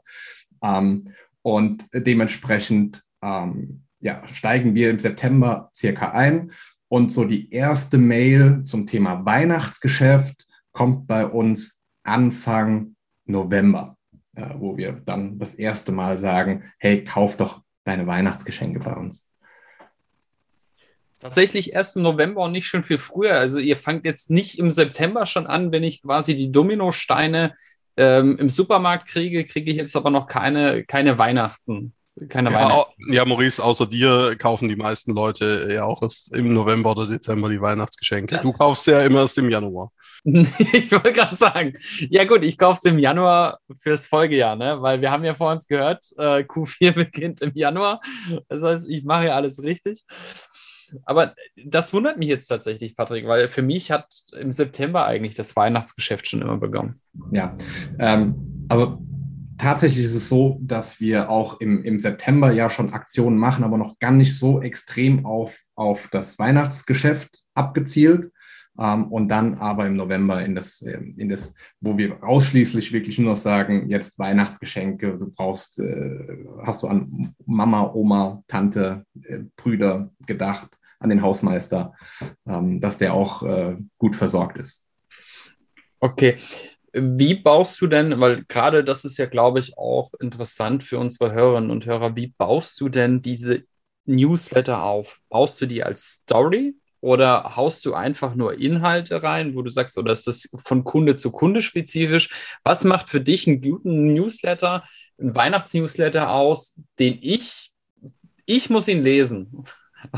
Ähm, 0.64 1.10
und 1.42 1.86
dementsprechend 1.94 3.04
ähm, 3.22 3.84
ja, 4.00 4.26
steigen 4.28 4.74
wir 4.74 4.90
im 4.90 5.00
September 5.00 5.72
circa 5.78 6.12
ein. 6.12 6.52
Und 6.88 7.12
so 7.12 7.26
die 7.26 7.52
erste 7.52 7.98
Mail 7.98 8.64
zum 8.64 8.88
Thema 8.88 9.26
Weihnachtsgeschäft 9.26 10.45
kommt 10.76 11.08
bei 11.08 11.26
uns 11.26 11.82
Anfang 12.04 12.96
November, 13.26 13.98
äh, 14.36 14.50
wo 14.58 14.78
wir 14.78 14.92
dann 14.92 15.40
das 15.40 15.56
erste 15.56 15.92
Mal 15.92 16.20
sagen, 16.20 16.72
hey, 16.78 17.04
kauf 17.04 17.38
doch 17.38 17.62
deine 17.86 18.06
Weihnachtsgeschenke 18.06 18.82
bei 18.82 18.94
uns. 18.94 19.32
Tatsächlich 21.20 21.74
erst 21.74 21.96
im 21.96 22.04
November 22.04 22.44
und 22.44 22.52
nicht 22.52 22.68
schon 22.68 22.84
viel 22.84 23.00
früher. 23.00 23.40
Also 23.40 23.58
ihr 23.58 23.78
fangt 23.78 24.06
jetzt 24.06 24.30
nicht 24.30 24.60
im 24.60 24.70
September 24.70 25.26
schon 25.26 25.48
an, 25.48 25.72
wenn 25.72 25.84
ich 25.84 26.04
quasi 26.04 26.36
die 26.36 26.52
Dominosteine 26.52 27.56
ähm, 27.98 28.38
im 28.38 28.50
Supermarkt 28.50 29.08
kriege, 29.08 29.46
kriege 29.46 29.72
ich 29.72 29.78
jetzt 29.78 29.96
aber 29.96 30.10
noch 30.10 30.28
keine, 30.28 30.84
keine 30.84 31.18
Weihnachten 31.18 31.94
keine 32.30 32.50
ja, 32.52 32.86
ja, 33.10 33.26
Maurice, 33.26 33.62
außer 33.62 33.88
dir 33.88 34.38
kaufen 34.38 34.70
die 34.70 34.78
meisten 34.78 35.12
Leute 35.12 35.70
ja 35.74 35.84
auch 35.84 36.02
erst 36.02 36.34
im 36.34 36.54
November 36.54 36.92
oder 36.92 37.08
Dezember 37.08 37.50
die 37.50 37.60
Weihnachtsgeschenke. 37.60 38.36
Das 38.36 38.44
du 38.44 38.54
kaufst 38.54 38.88
ja 38.88 39.02
immer 39.02 39.20
erst 39.20 39.38
im 39.38 39.50
Januar. 39.50 39.92
ich 40.74 40.92
wollte 40.92 41.14
gerade 41.14 41.36
sagen, 41.36 41.74
ja 42.10 42.26
gut, 42.26 42.44
ich 42.44 42.58
kaufe 42.58 42.80
es 42.80 42.86
im 42.86 42.98
Januar 42.98 43.60
fürs 43.78 44.08
Folgejahr, 44.08 44.56
ne? 44.56 44.82
weil 44.82 45.00
wir 45.00 45.12
haben 45.12 45.24
ja 45.24 45.36
vor 45.36 45.52
uns 45.52 45.68
gehört, 45.68 46.06
äh, 46.18 46.40
Q4 46.40 46.92
beginnt 46.96 47.42
im 47.42 47.52
Januar. 47.54 48.02
Das 48.50 48.64
heißt, 48.64 48.90
ich 48.90 49.04
mache 49.04 49.26
ja 49.26 49.36
alles 49.36 49.62
richtig. 49.62 50.04
Aber 51.04 51.36
das 51.64 51.94
wundert 51.94 52.18
mich 52.18 52.30
jetzt 52.30 52.48
tatsächlich, 52.48 52.96
Patrick, 52.96 53.28
weil 53.28 53.48
für 53.48 53.62
mich 53.62 53.92
hat 53.92 54.08
im 54.40 54.52
September 54.52 55.06
eigentlich 55.06 55.36
das 55.36 55.56
Weihnachtsgeschäft 55.56 56.28
schon 56.28 56.42
immer 56.42 56.58
begonnen. 56.58 57.00
Ja, 57.32 57.56
ähm, 58.00 58.66
also 58.68 59.06
tatsächlich 59.58 60.06
ist 60.06 60.16
es 60.16 60.30
so, 60.30 60.58
dass 60.62 61.00
wir 61.00 61.30
auch 61.30 61.60
im, 61.60 61.84
im 61.84 62.00
September 62.00 62.52
ja 62.52 62.70
schon 62.70 62.94
Aktionen 62.94 63.38
machen, 63.38 63.64
aber 63.64 63.78
noch 63.78 64.00
gar 64.00 64.12
nicht 64.12 64.38
so 64.38 64.62
extrem 64.62 65.26
auf, 65.26 65.56
auf 65.76 66.08
das 66.12 66.40
Weihnachtsgeschäft 66.40 67.44
abgezielt. 67.54 68.32
Ähm, 68.78 69.12
und 69.12 69.30
dann 69.30 69.56
aber 69.56 69.88
im 69.88 69.96
November 69.96 70.44
in 70.44 70.56
das, 70.56 70.82
ähm, 70.82 71.16
in 71.18 71.30
das, 71.30 71.56
wo 71.80 71.98
wir 71.98 72.24
ausschließlich 72.24 72.92
wirklich 72.92 73.18
nur 73.18 73.32
noch 73.32 73.38
sagen, 73.38 73.90
jetzt 73.90 74.20
Weihnachtsgeschenke, 74.20 75.18
du 75.18 75.32
brauchst, 75.32 75.80
äh, 75.80 76.46
hast 76.64 76.84
du 76.84 76.88
an 76.88 77.34
Mama, 77.46 77.92
Oma, 77.94 78.44
Tante, 78.48 79.06
äh, 79.24 79.40
Brüder 79.56 80.12
gedacht, 80.26 80.78
an 81.00 81.10
den 81.10 81.22
Hausmeister, 81.22 81.94
ähm, 82.48 82.82
dass 82.82 82.98
der 82.98 83.14
auch 83.14 83.44
äh, 83.44 83.78
gut 83.98 84.16
versorgt 84.16 84.58
ist. 84.58 84.86
Okay, 86.00 86.36
wie 86.94 87.36
baust 87.36 87.80
du 87.82 87.88
denn, 87.88 88.20
weil 88.20 88.44
gerade 88.46 88.84
das 88.84 89.06
ist 89.06 89.18
ja, 89.18 89.26
glaube 89.26 89.60
ich, 89.60 89.78
auch 89.78 90.14
interessant 90.20 90.84
für 90.84 91.00
unsere 91.00 91.34
Hörerinnen 91.34 91.72
und 91.72 91.86
Hörer, 91.86 92.16
wie 92.16 92.34
baust 92.38 92.80
du 92.80 92.90
denn 92.90 93.22
diese 93.22 93.64
Newsletter 94.06 94.84
auf? 94.84 95.20
Baust 95.30 95.60
du 95.62 95.66
die 95.66 95.84
als 95.84 96.22
Story 96.22 96.76
oder 97.06 97.56
haust 97.56 97.86
du 97.86 97.94
einfach 97.94 98.34
nur 98.34 98.58
Inhalte 98.60 99.22
rein, 99.22 99.54
wo 99.54 99.62
du 99.62 99.70
sagst, 99.70 99.96
oder 100.00 100.12
ist 100.12 100.26
das 100.26 100.50
von 100.64 100.84
Kunde 100.84 101.16
zu 101.16 101.30
Kunde 101.30 101.62
spezifisch? 101.62 102.32
Was 102.64 102.84
macht 102.84 103.12
für 103.12 103.22
dich 103.22 103.48
einen 103.48 103.62
guten 103.62 104.16
Newsletter, 104.16 104.84
einen 105.20 105.36
Weihnachtsnewsletter 105.36 106.32
aus, 106.32 106.80
den 106.98 107.20
ich, 107.22 107.72
ich 108.48 108.72
muss 108.72 108.88
ihn 108.88 109.04
lesen? 109.04 109.66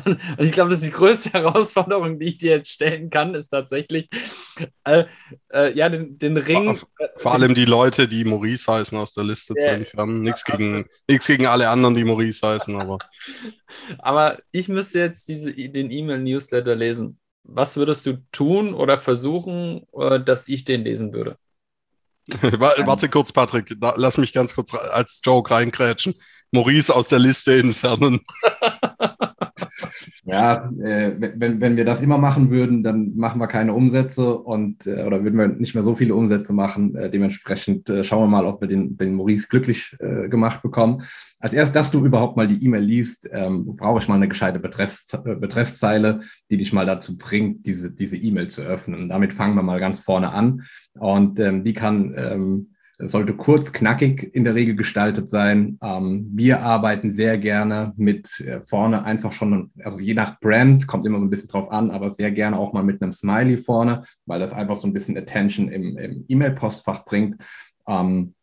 Und, 0.05 0.19
und 0.37 0.45
ich 0.45 0.51
glaube, 0.51 0.69
das 0.69 0.79
ist 0.81 0.87
die 0.87 0.91
größte 0.91 1.29
Herausforderung, 1.33 2.19
die 2.19 2.27
ich 2.27 2.37
dir 2.37 2.51
jetzt 2.57 2.71
stellen 2.71 3.09
kann, 3.09 3.35
ist 3.35 3.49
tatsächlich, 3.49 4.09
äh, 4.83 5.05
äh, 5.51 5.75
ja, 5.77 5.89
den, 5.89 6.17
den 6.17 6.37
Ring. 6.37 6.75
Vor, 6.75 7.09
vor 7.17 7.33
allem 7.33 7.53
die 7.53 7.65
Leute, 7.65 8.07
die 8.07 8.25
Maurice 8.25 8.71
heißen, 8.71 8.97
aus 8.97 9.13
der 9.13 9.23
Liste 9.23 9.55
zu 9.55 9.67
entfernen. 9.67 10.21
Nichts 10.21 10.43
gegen, 10.45 10.85
nichts 11.07 11.27
gegen 11.27 11.45
alle 11.45 11.69
anderen, 11.69 11.95
die 11.95 12.03
Maurice 12.03 12.45
heißen, 12.45 12.79
aber. 12.79 12.99
aber 13.99 14.39
ich 14.51 14.69
müsste 14.69 14.99
jetzt 14.99 15.27
diese, 15.27 15.53
den 15.53 15.91
E-Mail-Newsletter 15.91 16.75
lesen. 16.75 17.19
Was 17.43 17.77
würdest 17.77 18.05
du 18.05 18.21
tun 18.31 18.73
oder 18.73 18.99
versuchen, 18.99 19.85
äh, 19.93 20.19
dass 20.19 20.47
ich 20.47 20.65
den 20.65 20.83
lesen 20.83 21.13
würde? 21.13 21.37
Warte 22.41 23.07
kurz, 23.07 23.31
Patrick. 23.31 23.73
Da, 23.79 23.93
lass 23.95 24.17
mich 24.17 24.33
ganz 24.33 24.53
kurz 24.53 24.73
als 24.73 25.21
Joke 25.23 25.49
reinkrätschen. 25.49 26.13
Maurice 26.51 26.93
aus 26.93 27.07
der 27.07 27.19
Liste 27.19 27.57
entfernen. 27.59 28.21
Ja, 30.23 30.69
äh, 30.81 31.13
wenn, 31.17 31.61
wenn 31.61 31.77
wir 31.77 31.85
das 31.85 32.01
immer 32.01 32.17
machen 32.17 32.49
würden, 32.49 32.83
dann 32.83 33.15
machen 33.15 33.39
wir 33.39 33.47
keine 33.47 33.73
Umsätze 33.73 34.37
und 34.37 34.85
äh, 34.85 35.03
oder 35.03 35.23
würden 35.23 35.39
wir 35.39 35.47
nicht 35.47 35.73
mehr 35.73 35.83
so 35.83 35.95
viele 35.95 36.15
Umsätze 36.15 36.53
machen. 36.53 36.95
Äh, 36.95 37.09
dementsprechend 37.09 37.89
äh, 37.89 38.03
schauen 38.03 38.23
wir 38.23 38.27
mal, 38.27 38.45
ob 38.45 38.61
wir 38.61 38.67
den, 38.67 38.97
den 38.97 39.13
Maurice 39.15 39.47
glücklich 39.47 39.95
äh, 39.99 40.27
gemacht 40.29 40.61
bekommen. 40.61 41.03
Als 41.39 41.53
erst, 41.53 41.75
dass 41.75 41.91
du 41.91 42.05
überhaupt 42.05 42.35
mal 42.35 42.47
die 42.47 42.63
E-Mail 42.63 42.83
liest, 42.83 43.29
ähm, 43.31 43.75
brauche 43.75 43.99
ich 43.99 44.07
mal 44.07 44.15
eine 44.15 44.27
gescheite 44.27 44.59
Betreffs 44.59 45.13
äh, 45.13 45.35
Betreffzeile, 45.35 46.21
die 46.51 46.57
dich 46.57 46.73
mal 46.73 46.85
dazu 46.85 47.17
bringt, 47.17 47.65
diese 47.65 47.93
diese 47.93 48.17
E-Mail 48.17 48.47
zu 48.47 48.61
öffnen. 48.61 49.01
Und 49.01 49.09
damit 49.09 49.33
fangen 49.33 49.55
wir 49.55 49.63
mal 49.63 49.79
ganz 49.79 49.99
vorne 49.99 50.31
an. 50.31 50.63
Und 50.93 51.39
ähm, 51.39 51.63
die 51.63 51.73
kann 51.73 52.13
ähm, 52.17 52.69
sollte 52.99 53.33
kurz, 53.33 53.71
knackig 53.73 54.33
in 54.33 54.43
der 54.43 54.55
Regel 54.55 54.75
gestaltet 54.75 55.29
sein. 55.29 55.77
Ähm, 55.83 56.31
wir 56.33 56.61
arbeiten 56.61 57.11
sehr 57.11 57.37
gerne 57.37 57.93
mit 57.95 58.39
äh, 58.41 58.61
vorne 58.61 59.03
einfach 59.03 59.31
schon, 59.31 59.71
also 59.83 59.99
je 59.99 60.15
nach 60.15 60.39
Brand, 60.39 60.87
kommt 60.87 61.05
immer 61.05 61.19
so 61.19 61.25
ein 61.25 61.29
bisschen 61.29 61.49
drauf 61.49 61.71
an, 61.71 61.91
aber 61.91 62.09
sehr 62.09 62.31
gerne 62.31 62.57
auch 62.57 62.73
mal 62.73 62.83
mit 62.83 63.01
einem 63.01 63.11
Smiley 63.11 63.57
vorne, 63.57 64.03
weil 64.25 64.39
das 64.39 64.53
einfach 64.53 64.75
so 64.75 64.87
ein 64.87 64.93
bisschen 64.93 65.17
Attention 65.17 65.69
im, 65.69 65.97
im 65.97 66.25
E-Mail-Postfach 66.27 67.05
bringt. 67.05 67.37
Ähm, 67.87 68.33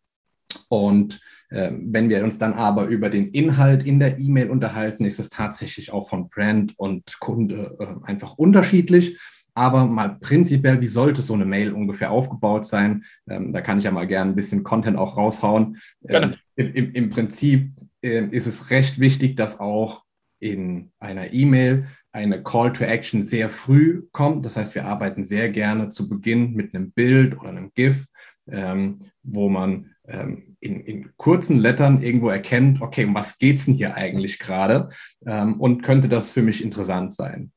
und 0.69 1.21
äh, 1.51 1.73
wenn 1.73 2.09
wir 2.09 2.23
uns 2.23 2.39
dann 2.39 2.53
aber 2.53 2.87
über 2.87 3.11
den 3.11 3.29
Inhalt 3.31 3.85
in 3.85 3.99
der 3.99 4.19
E-Mail 4.19 4.51
unterhalten, 4.51 5.05
ist 5.05 5.19
es 5.19 5.31
tatsächlich 5.31 5.93
auch 5.93 6.09
von 6.09 6.29
Brand 6.29 6.79
und 6.79 7.19
Kunde 7.19 7.77
äh, 7.81 8.07
einfach 8.07 8.35
unterschiedlich. 8.35 9.19
Aber 9.55 9.87
mal 9.87 10.19
prinzipiell, 10.21 10.81
wie 10.81 10.89
sollte 10.89 11.23
so 11.23 11.35
eine 11.35 11.45
Mail 11.45 11.73
ungefähr 11.73 12.11
aufgebaut 12.11 12.67
sein? 12.67 13.05
Ähm, 13.29 13.53
da 13.53 13.61
kann 13.61 13.79
ich 13.79 13.85
ja 13.85 13.93
mal 13.93 14.07
gerne 14.07 14.33
ein 14.33 14.37
bisschen 14.37 14.65
Content 14.65 14.99
auch 14.99 15.17
raushauen. 15.17 15.79
Ähm, 16.09 16.35
im, 16.57 16.93
im, 16.93 17.11
Prinzip 17.11 17.71
äh, 18.03 18.27
ist 18.27 18.47
es 18.47 18.71
recht 18.71 18.99
wichtig, 18.99 19.37
dass 19.37 19.61
auch 19.61 20.05
in 20.41 20.91
einer 20.99 21.33
E-Mail 21.33 21.87
eine 22.13 22.43
Call 22.43 22.73
to 22.73 22.85
Action 22.85 23.23
sehr 23.23 23.49
früh 23.49 24.03
kommt. 24.13 24.45
Das 24.45 24.57
heißt, 24.57 24.75
wir 24.75 24.85
arbeiten 24.85 25.25
sehr 25.25 25.49
gerne 25.51 25.89
zu 25.89 26.09
Beginn 26.09 26.55
mit 26.55 26.75
einem 26.75 26.93
Bild 26.93 27.39
oder 27.39 27.49
einem 27.49 27.71
GIF, 27.75 28.07
ähm, 28.49 28.99
wo 29.23 29.49
man 29.49 29.95
ähm, 30.07 30.57
in, 30.61 30.81
in, 30.81 31.11
kurzen 31.17 31.59
Lettern 31.59 32.03
irgendwo 32.03 32.29
erkennt, 32.29 32.83
okay, 32.83 33.05
um 33.05 33.15
was 33.15 33.39
geht 33.39 33.57
es 33.57 33.65
denn 33.65 33.75
hier 33.75 33.95
eigentlich 33.95 34.39
gerade? 34.39 34.91
Ähm, 35.27 35.59
und 35.61 35.83
könnte 35.83 36.09
das 36.09 36.31
für 36.31 36.43
mich 36.43 36.63
interessant 36.63 37.15
sein? 37.15 37.53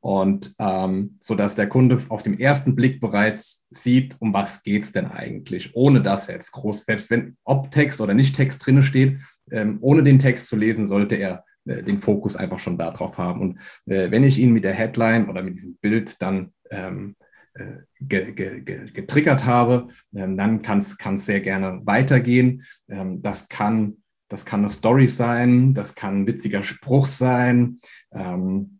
Und 0.00 0.54
ähm, 0.58 1.16
so 1.18 1.34
dass 1.34 1.56
der 1.56 1.68
Kunde 1.68 2.00
auf 2.08 2.22
dem 2.22 2.38
ersten 2.38 2.76
Blick 2.76 3.00
bereits 3.00 3.66
sieht, 3.70 4.14
um 4.20 4.32
was 4.32 4.62
geht 4.62 4.84
es 4.84 4.92
denn 4.92 5.06
eigentlich, 5.06 5.74
ohne 5.74 6.02
dass 6.02 6.28
jetzt 6.28 6.52
groß, 6.52 6.84
selbst 6.84 7.10
wenn 7.10 7.36
ob 7.44 7.72
Text 7.72 8.00
oder 8.00 8.14
nicht 8.14 8.36
Text 8.36 8.64
drin 8.64 8.82
steht, 8.82 9.18
ähm, 9.50 9.78
ohne 9.80 10.04
den 10.04 10.18
Text 10.18 10.46
zu 10.46 10.56
lesen, 10.56 10.86
sollte 10.86 11.16
er 11.16 11.44
äh, 11.64 11.82
den 11.82 11.98
Fokus 11.98 12.36
einfach 12.36 12.60
schon 12.60 12.78
darauf 12.78 13.18
haben. 13.18 13.40
Und 13.40 13.58
äh, 13.86 14.10
wenn 14.10 14.24
ich 14.24 14.38
ihn 14.38 14.52
mit 14.52 14.64
der 14.64 14.74
Headline 14.74 15.28
oder 15.28 15.42
mit 15.42 15.54
diesem 15.54 15.76
Bild 15.76 16.22
dann 16.22 16.52
ähm, 16.70 17.16
äh, 17.54 17.78
ge, 18.00 18.32
ge, 18.32 18.60
ge, 18.60 18.90
getriggert 18.92 19.44
habe, 19.46 19.88
ähm, 20.14 20.36
dann 20.36 20.62
kann 20.62 20.78
es 20.78 20.96
sehr 21.26 21.40
gerne 21.40 21.80
weitergehen. 21.84 22.62
Ähm, 22.88 23.20
das 23.20 23.48
kann 23.48 23.96
das 24.28 24.44
kann 24.44 24.60
eine 24.60 24.70
Story 24.70 25.08
sein, 25.08 25.72
das 25.74 25.94
kann 25.94 26.22
ein 26.22 26.26
witziger 26.26 26.62
Spruch 26.62 27.06
sein. 27.06 27.80
Ähm, 28.12 28.77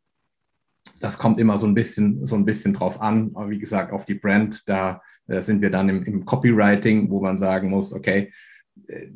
das 1.01 1.19
kommt 1.19 1.39
immer 1.39 1.59
so 1.59 1.67
ein 1.67 1.75
bisschen, 1.75 2.25
so 2.27 2.37
ein 2.37 2.45
bisschen 2.45 2.75
drauf 2.75 3.01
an. 3.01 3.31
Aber 3.35 3.51
wie 3.51 3.59
gesagt, 3.59 3.93
auf 3.93 4.05
die 4.05 4.15
Brand, 4.15 4.69
da 4.69 5.03
äh, 5.27 5.41
sind 5.41 5.61
wir 5.63 5.71
dann 5.71 5.89
im, 5.89 6.05
im, 6.05 6.25
Copywriting, 6.25 7.11
wo 7.11 7.21
man 7.21 7.37
sagen 7.37 7.71
muss, 7.71 7.93
okay, 7.93 8.33
äh, 8.89 9.09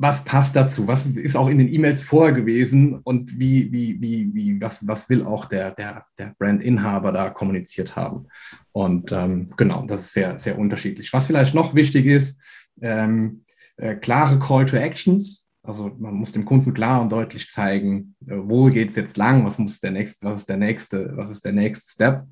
was 0.00 0.24
passt 0.24 0.54
dazu? 0.54 0.86
Was 0.86 1.06
ist 1.06 1.34
auch 1.34 1.48
in 1.48 1.58
den 1.58 1.72
E-Mails 1.72 2.02
vorher 2.02 2.32
gewesen 2.32 3.00
und 3.02 3.40
wie, 3.40 3.72
wie, 3.72 4.00
wie, 4.00 4.32
wie, 4.32 4.60
was, 4.60 4.86
was 4.86 5.08
will 5.08 5.24
auch 5.24 5.46
der, 5.46 5.72
der, 5.72 6.06
der 6.16 6.36
Brandinhaber 6.38 7.10
da 7.10 7.30
kommuniziert 7.30 7.96
haben? 7.96 8.28
Und 8.70 9.10
ähm, 9.10 9.52
genau, 9.56 9.84
das 9.86 10.02
ist 10.02 10.12
sehr, 10.12 10.38
sehr 10.38 10.56
unterschiedlich. 10.56 11.12
Was 11.12 11.26
vielleicht 11.26 11.52
noch 11.52 11.74
wichtig 11.74 12.06
ist, 12.06 12.40
ähm, 12.80 13.44
äh, 13.76 13.96
klare 13.96 14.38
Call 14.38 14.66
to 14.66 14.76
Actions. 14.76 15.47
Also 15.62 15.90
man 15.98 16.14
muss 16.14 16.32
dem 16.32 16.44
Kunden 16.44 16.72
klar 16.72 17.02
und 17.02 17.12
deutlich 17.12 17.48
zeigen, 17.48 18.14
äh, 18.26 18.36
wo 18.36 18.66
geht 18.66 18.90
es 18.90 18.96
jetzt 18.96 19.16
lang, 19.16 19.44
was 19.44 19.58
muss 19.58 19.80
der 19.80 19.90
nächste, 19.90 20.26
was 20.26 20.38
ist 20.38 20.48
der 20.48 20.56
nächste, 20.56 21.12
was 21.16 21.30
ist 21.30 21.44
der 21.44 21.52
nächste 21.52 21.90
Step. 21.90 22.24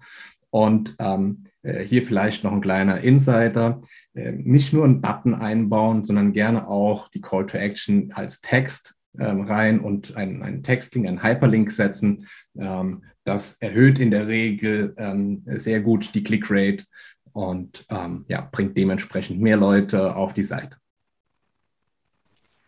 Und 0.51 0.97
ähm, 1.01 1.45
äh, 1.63 1.83
hier 1.83 2.07
vielleicht 2.07 2.45
noch 2.45 2.53
ein 2.53 2.61
kleiner 2.61 3.01
Insider. 3.01 3.81
Äh, 4.15 4.33
nicht 4.33 4.73
nur 4.73 4.85
einen 4.85 5.01
Button 5.01 5.35
einbauen, 5.35 6.05
sondern 6.05 6.33
gerne 6.33 6.67
auch 6.69 7.09
die 7.09 7.21
Call 7.21 7.47
to 7.47 7.59
Action 7.59 8.11
als 8.15 8.41
Text 8.41 8.95
ähm, 9.19 9.43
rein 9.43 9.81
und 9.81 10.17
einen, 10.17 10.43
einen 10.43 10.63
Textlink, 10.63 11.07
einen 11.07 11.23
Hyperlink 11.23 11.71
setzen. 11.71 12.27
Ähm, 12.57 13.05
das 13.25 13.57
erhöht 13.61 13.99
in 13.99 14.11
der 14.11 14.29
Regel 14.29 14.95
ähm, 14.99 15.43
sehr 15.47 15.81
gut 15.81 16.15
die 16.15 16.23
Clickrate 16.23 16.85
und 17.33 17.85
ähm, 17.91 18.25
ja, 18.29 18.49
bringt 18.51 18.77
dementsprechend 18.77 19.41
mehr 19.41 19.57
Leute 19.57 20.15
auf 20.15 20.33
die 20.33 20.45
Seite. 20.45 20.79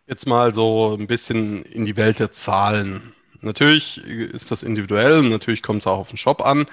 Jetzt 0.09 0.27
mal 0.27 0.55
so 0.55 0.97
ein 0.99 1.07
bisschen 1.07 1.65
in 1.65 1.85
die 1.85 1.99
Welt 1.99 2.19
der 2.19 2.33
Zahlen. 2.33 3.13
Natürlich 3.43 3.99
ist 4.03 4.51
das 4.51 4.63
individuell 4.63 5.19
und 5.19 5.29
natürlich 5.29 5.63
kommt 5.63 5.83
es 5.83 5.87
auch 5.87 5.99
auf 5.99 6.09
den 6.09 6.17
Shop 6.17 6.41
an. 6.41 6.67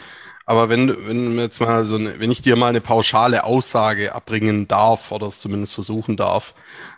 Aber 0.46 0.70
wenn, 0.70 0.96
wenn 1.06 1.38
jetzt 1.38 1.60
mal 1.60 1.84
so 1.86 1.96
eine, 1.96 2.18
wenn 2.20 2.32
ich 2.32 2.44
dir 2.44 2.56
mal 2.56 2.70
eine 2.70 2.80
pauschale 2.80 3.44
Aussage 3.44 4.16
abbringen 4.16 4.70
darf 4.70 5.12
oder 5.12 5.28
es 5.28 5.40
zumindest 5.40 5.74
versuchen 5.74 6.16
darf, 6.16 6.54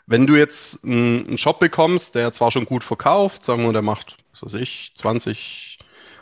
wenn 0.05 0.27
du 0.27 0.35
jetzt 0.35 0.83
einen, 0.85 1.39
Shop 1.39 1.59
bekommst, 1.59 2.13
der 2.13 2.31
zwar 2.33 2.51
schon 2.51 2.65
gut 2.65 2.83
verkauft, 2.83 3.43
sagen 3.43 3.63
wir, 3.63 3.73
der 3.73 3.81
macht, 3.81 4.17
was 4.31 4.43
weiß 4.43 4.61
ich, 4.61 4.91
20, 4.95 5.79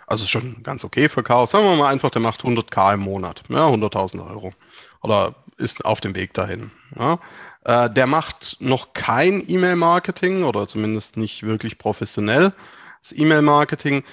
also 0.07 0.27
schon 0.27 0.63
ganz 0.63 0.86
okay 0.86 1.10
verkauft, 1.10 1.51
sagen 1.51 1.65
wir 1.65 1.75
mal 1.75 1.91
einfach, 1.91 2.12
der 2.12 2.22
macht 2.22 2.41
100k 2.43 2.93
im 2.93 3.01
Monat, 3.01 3.43
ja, 3.50 3.67
100.000 3.67 4.25
Euro 4.29 4.53
oder 5.01 5.36
ist 5.58 5.86
auf 5.86 6.02
dem 6.02 6.16
Weg 6.16 6.34
dahin. 6.34 6.72
Ja. 6.98 7.20
Äh, 7.64 7.90
der 7.90 8.08
macht 8.08 8.58
noch 8.60 8.94
kein 8.94 9.44
E-Mail-Marketing 9.48 10.44
oder 10.44 10.68
zumindest 10.68 11.18
nicht 11.18 11.44
wirklich 11.44 11.78
professionell. 11.78 12.54
Das 13.02 13.12
E-Mail-Marketing, 13.12 14.04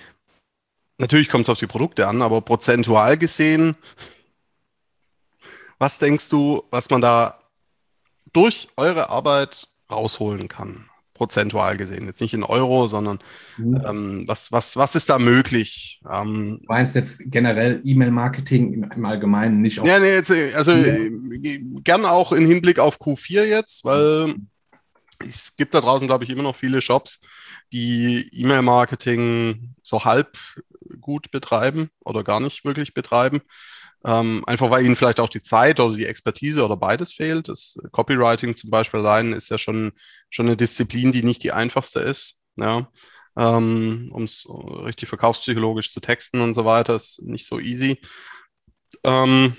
natürlich 0.99 1.29
kommt 1.29 1.47
es 1.47 1.51
auf 1.51 1.59
die 1.59 1.67
Produkte 1.67 2.07
an, 2.09 2.23
aber 2.23 2.41
prozentual 2.41 3.19
gesehen, 3.19 3.77
was 5.79 5.99
denkst 5.99 6.29
du, 6.29 6.63
was 6.71 6.91
man 6.91 7.01
da 7.01 7.41
durch 8.33 8.69
eure 8.77 9.11
Arbeit 9.11 9.69
rausholen 9.91 10.49
kann? 10.49 10.89
Prozentual 11.23 11.77
gesehen. 11.77 12.07
Jetzt 12.07 12.21
nicht 12.21 12.35
in 12.35 12.43
Euro, 12.43 12.89
sondern 12.89 13.21
mhm. 13.57 13.81
ähm, 13.87 14.25
was, 14.27 14.51
was, 14.51 14.77
was 14.77 14.97
ist 14.97 15.09
da 15.09 15.21
möglich? 15.21 16.01
Ähm, 16.13 16.59
du 16.61 16.67
meinst 16.67 16.97
jetzt 16.97 17.23
generell 17.27 17.81
E-Mail-Marketing 17.85 18.73
im, 18.73 18.91
im, 18.91 19.05
Allgemeinen 19.05 19.63
nicht 19.63 19.79
auf. 19.79 19.87
Ja, 19.87 20.01
nee, 20.01 20.15
jetzt, 20.15 20.33
also 20.33 20.73
ja. 20.73 20.97
gern 21.85 22.05
auch 22.07 22.33
im 22.33 22.45
Hinblick 22.45 22.81
auf 22.81 23.01
Q4 23.01 23.45
jetzt, 23.45 23.85
weil 23.85 24.35
es 25.21 25.55
gibt 25.55 25.75
da 25.75 25.81
draußen, 25.81 26.09
glaube 26.09 26.25
ich, 26.25 26.31
immer 26.31 26.43
noch 26.43 26.57
viele 26.57 26.81
Shops, 26.81 27.25
die 27.71 28.29
E-Mail-Marketing 28.33 29.75
so 29.85 30.05
halb 30.05 30.37
gut 31.01 31.31
betreiben 31.31 31.91
oder 32.01 32.25
gar 32.25 32.41
nicht 32.41 32.65
wirklich 32.65 32.95
betreiben. 32.95 33.43
Ähm, 34.05 34.43
einfach 34.47 34.71
weil 34.71 34.85
ihnen 34.85 34.97
vielleicht 34.97 35.21
auch 35.21 35.29
die 35.29 35.43
Zeit 35.43 35.79
oder 35.79 35.95
die 35.95 36.07
Expertise 36.07 36.65
oder 36.65 36.77
beides 36.77 37.13
fehlt. 37.13 37.49
Das 37.49 37.77
Copywriting 37.93 38.57
zum 38.57 38.71
Beispiel 38.71 39.01
allein 39.01 39.33
ist 39.33 39.49
ja 39.49 39.59
schon, 39.59 39.93
schon 40.29 40.47
eine 40.47 40.57
Disziplin, 40.57 41.13
die 41.13 41.23
nicht 41.23 41.43
die 41.43 41.53
einfachste 41.53 42.01
ist. 42.01 42.43
Ja. 42.57 42.89
Ähm, 43.37 44.11
um 44.13 44.25
es 44.25 44.47
richtig 44.49 45.09
verkaufspsychologisch 45.09 45.93
zu 45.93 46.01
texten 46.01 46.41
und 46.41 46.55
so 46.55 46.65
weiter, 46.65 46.97
ist 46.97 47.23
nicht 47.23 47.47
so 47.47 47.61
easy. 47.61 48.01
Ähm, 49.05 49.57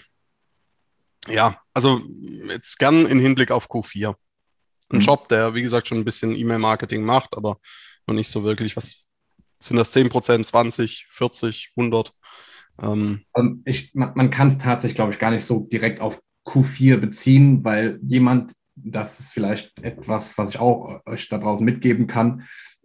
ja, 1.28 1.60
also 1.74 2.02
jetzt 2.50 2.78
gern 2.78 3.06
in 3.06 3.20
Hinblick 3.20 3.52
auf 3.52 3.70
Q4. 3.70 4.16
Ein 4.90 4.98
mhm. 4.98 5.02
Job, 5.02 5.30
der, 5.30 5.56
wie 5.56 5.62
gesagt, 5.62 5.88
schon 5.88 6.00
ein 6.00 6.06
bisschen 6.06 6.36
E-Mail-Marketing 6.36 7.04
macht, 7.04 7.36
aber 7.36 7.60
noch 8.06 8.14
nicht 8.14 8.30
so 8.30 8.44
wirklich. 8.44 8.76
Was 8.76 9.10
sind 9.60 9.78
das 9.78 9.96
10%, 9.96 10.46
20, 10.46 11.08
40, 11.10 11.72
100? 11.78 12.14
Ähm, 12.82 13.22
ähm, 13.36 13.62
ich, 13.66 13.94
man, 13.94 14.12
man 14.16 14.30
kann 14.30 14.48
es 14.48 14.58
tatsächlich, 14.58 14.96
glaube 14.96 15.12
ich, 15.12 15.20
gar 15.20 15.32
nicht 15.32 15.46
so 15.46 15.68
direkt 15.72 16.02
auf 16.02 16.22
Q4 16.46 16.98
beziehen, 16.98 17.64
weil 17.64 18.00
jemand, 18.02 18.54
das 18.76 19.20
ist 19.20 19.34
vielleicht 19.34 19.78
etwas, 19.82 20.38
was 20.38 20.52
ich 20.52 20.60
auch 20.60 21.02
euch 21.06 21.30
da 21.30 21.38
draußen 21.38 21.66
mitgeben 21.66 22.08
kann, 22.08 22.44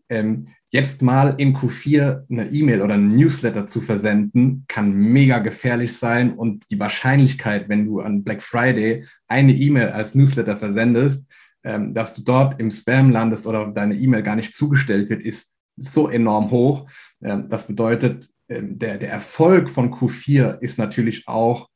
ähm, 0.09 0.49
jetzt 0.71 1.01
mal 1.01 1.35
in 1.39 1.57
Q4 1.57 2.25
eine 2.31 2.51
E-Mail 2.51 2.83
oder 2.83 2.95
ein 2.95 3.17
Newsletter 3.17 3.67
zu 3.67 3.81
versenden, 3.81 4.65
kann 4.69 4.93
mega 4.93 5.39
gefährlich 5.39 5.97
sein 5.97 6.35
und 6.35 6.71
die 6.71 6.79
Wahrscheinlichkeit, 6.79 7.69
wenn 7.69 7.87
du 7.87 8.01
an 8.01 8.23
Black 8.23 8.43
Friday 8.43 9.07
eine 9.29 9.53
E-Mail 9.53 9.89
als 9.89 10.15
Newsletter 10.15 10.59
versendest, 10.59 11.27
ähm, 11.65 11.95
dass 11.95 12.15
du 12.15 12.23
dort 12.23 12.61
im 12.61 12.71
Spam 12.71 13.11
landest 13.11 13.47
oder 13.47 13.67
deine 13.73 13.95
E-Mail 13.95 14.23
gar 14.23 14.37
nicht 14.37 14.55
zugestellt 14.55 15.09
wird, 15.09 15.23
ist 15.23 15.53
so 15.77 16.09
enorm 16.09 16.51
hoch. 16.51 16.89
Ähm, 17.23 17.49
das 17.49 17.67
bedeutet, 17.67 18.29
der, 18.49 18.99
der 18.99 19.11
Erfolg 19.11 19.71
von 19.71 19.93
Q4 19.93 20.59
ist 20.61 20.79
natürlich 20.79 21.29
auch, 21.29 21.69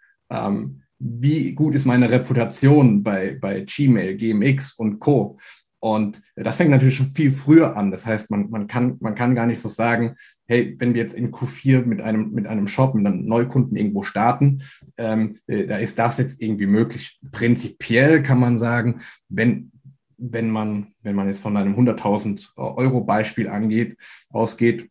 wie 0.99 1.53
gut 1.53 1.75
ist 1.75 1.85
meine 1.85 2.11
Reputation 2.11 3.03
bei, 3.03 3.37
bei 3.41 3.61
Gmail, 3.61 4.17
GMX 4.17 4.75
und 4.75 5.01
Co. 5.01 5.39
Und 5.81 6.23
das 6.37 6.59
fängt 6.59 6.71
natürlich 6.71 6.95
schon 6.95 7.09
viel 7.09 7.33
früher 7.33 7.77
an. 7.77 7.91
Das 7.91 8.07
heißt, 8.07 8.31
man, 8.31 8.49
man, 8.51 8.69
kann, 8.69 8.99
man 9.01 9.17
kann 9.17 9.35
gar 9.35 9.47
nicht 9.47 9.61
so 9.61 9.69
sagen, 9.69 10.15
hey, 10.47 10.77
wenn 10.79 10.95
wir 10.95 11.03
jetzt 11.03 11.17
in 11.17 11.33
Q4 11.33 11.85
mit 11.85 12.01
einem, 12.01 12.31
mit 12.31 12.47
einem 12.47 12.69
Shop, 12.69 12.95
mit 12.95 13.05
einem 13.05 13.27
Neukunden 13.27 13.77
irgendwo 13.77 14.05
starten, 14.05 14.63
ähm, 14.97 15.41
äh, 15.49 15.67
da 15.67 15.79
ist 15.79 15.99
das 15.99 16.19
jetzt 16.19 16.41
irgendwie 16.41 16.67
möglich. 16.67 17.19
Prinzipiell 17.33 18.23
kann 18.23 18.39
man 18.39 18.57
sagen, 18.57 19.01
wenn, 19.29 19.73
wenn, 20.19 20.51
man, 20.51 20.95
wenn 21.03 21.17
man 21.17 21.27
jetzt 21.27 21.41
von 21.41 21.57
einem 21.57 21.75
100.000 21.75 22.51
Euro 22.55 23.01
Beispiel 23.01 23.49
angeht, 23.49 23.97
ausgeht, 24.29 24.89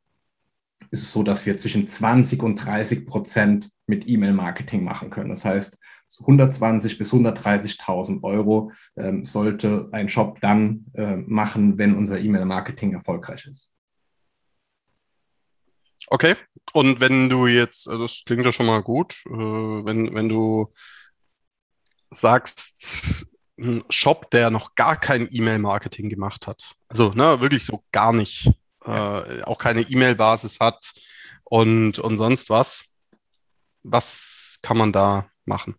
ist 0.91 1.01
es 1.03 1.12
so, 1.12 1.24
dass 1.24 1.45
wir 1.45 1.57
zwischen 1.57 1.88
20 1.88 2.43
und 2.43 2.57
30 2.57 3.05
Prozent 3.05 3.69
mit 3.88 4.07
E-Mail-Marketing 4.07 4.83
machen 4.83 5.10
können. 5.10 5.29
Das 5.29 5.45
heißt, 5.45 5.77
120 6.19 6.98
bis 6.98 7.13
130.000 7.13 8.24
Euro 8.24 8.71
ähm, 8.98 9.24
sollte 9.24 9.88
ein 9.91 10.10
Shop 10.10 10.39
dann 10.41 10.86
äh, 10.93 11.15
machen, 11.15 11.77
wenn 11.77 11.95
unser 11.95 12.19
E-Mail-Marketing 12.19 12.93
erfolgreich 12.93 13.45
ist. 13.45 13.71
Okay, 16.07 16.36
und 16.74 17.00
wenn 17.00 17.29
du 17.29 17.48
jetzt, 17.48 17.88
also 17.88 18.03
das 18.03 18.24
klingt 18.25 18.45
ja 18.45 18.51
schon 18.51 18.65
mal 18.65 18.81
gut, 18.81 19.24
äh, 19.27 19.31
wenn, 19.31 20.13
wenn 20.13 20.27
du 20.27 20.74
sagst, 22.10 23.27
ein 23.57 23.83
Shop, 23.89 24.29
der 24.31 24.50
noch 24.50 24.75
gar 24.75 25.00
kein 25.00 25.29
E-Mail-Marketing 25.31 26.10
gemacht 26.10 26.48
hat, 26.48 26.75
also 26.89 27.13
ne, 27.13 27.39
wirklich 27.39 27.65
so 27.65 27.83
gar 27.91 28.12
nicht, 28.12 28.51
äh, 28.86 29.44
auch 29.44 29.58
keine 29.58 29.82
E-Mail-Basis 29.82 30.60
hat 30.60 30.94
und, 31.44 32.00
und 32.00 32.18
sonst 32.18 32.50
was, 32.50 32.86
was 33.84 34.60
kann 34.62 34.78
man 34.78 34.92
da 34.92 35.28
machen? 35.46 35.76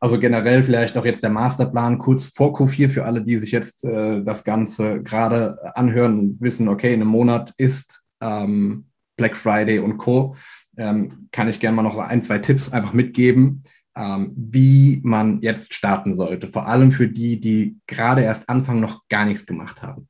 Also 0.00 0.20
generell 0.20 0.62
vielleicht 0.62 0.96
auch 0.96 1.04
jetzt 1.04 1.24
der 1.24 1.30
Masterplan 1.30 1.98
kurz 1.98 2.26
vor 2.26 2.54
Q4 2.54 2.88
für 2.88 3.04
alle, 3.04 3.22
die 3.22 3.36
sich 3.36 3.50
jetzt 3.50 3.84
äh, 3.84 4.22
das 4.22 4.44
Ganze 4.44 5.02
gerade 5.02 5.56
anhören 5.76 6.18
und 6.18 6.40
wissen, 6.40 6.68
okay, 6.68 6.94
in 6.94 7.00
einem 7.00 7.10
Monat 7.10 7.52
ist 7.56 8.04
ähm, 8.20 8.86
Black 9.16 9.36
Friday 9.36 9.80
und 9.80 9.98
Co. 9.98 10.36
Ähm, 10.76 11.28
kann 11.32 11.48
ich 11.48 11.58
gerne 11.58 11.74
mal 11.74 11.82
noch 11.82 11.98
ein, 11.98 12.22
zwei 12.22 12.38
Tipps 12.38 12.70
einfach 12.70 12.92
mitgeben, 12.92 13.64
ähm, 13.96 14.32
wie 14.36 15.00
man 15.02 15.40
jetzt 15.40 15.74
starten 15.74 16.14
sollte. 16.14 16.46
Vor 16.46 16.68
allem 16.68 16.92
für 16.92 17.08
die, 17.08 17.40
die 17.40 17.78
gerade 17.88 18.22
erst 18.22 18.48
anfangen, 18.48 18.80
noch 18.80 19.02
gar 19.08 19.24
nichts 19.24 19.44
gemacht 19.46 19.82
haben. 19.82 20.06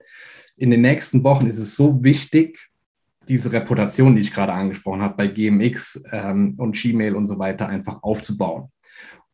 In 0.59 0.73
den 0.73 0.81
nächsten 0.81 1.23
Wochen 1.23 1.47
ist 1.47 1.59
es 1.59 1.77
so 1.77 2.03
wichtig, 2.03 2.59
diese 3.29 3.53
Reputation, 3.53 4.17
die 4.17 4.23
ich 4.23 4.33
gerade 4.33 4.53
angesprochen 4.53 5.03
habe, 5.03 5.15
bei 5.17 5.27
GMX 5.29 6.03
ähm, 6.11 6.55
und 6.57 6.75
Gmail 6.75 7.15
und 7.15 7.27
so 7.27 7.39
weiter 7.39 7.69
einfach 7.69 8.03
aufzubauen. 8.03 8.73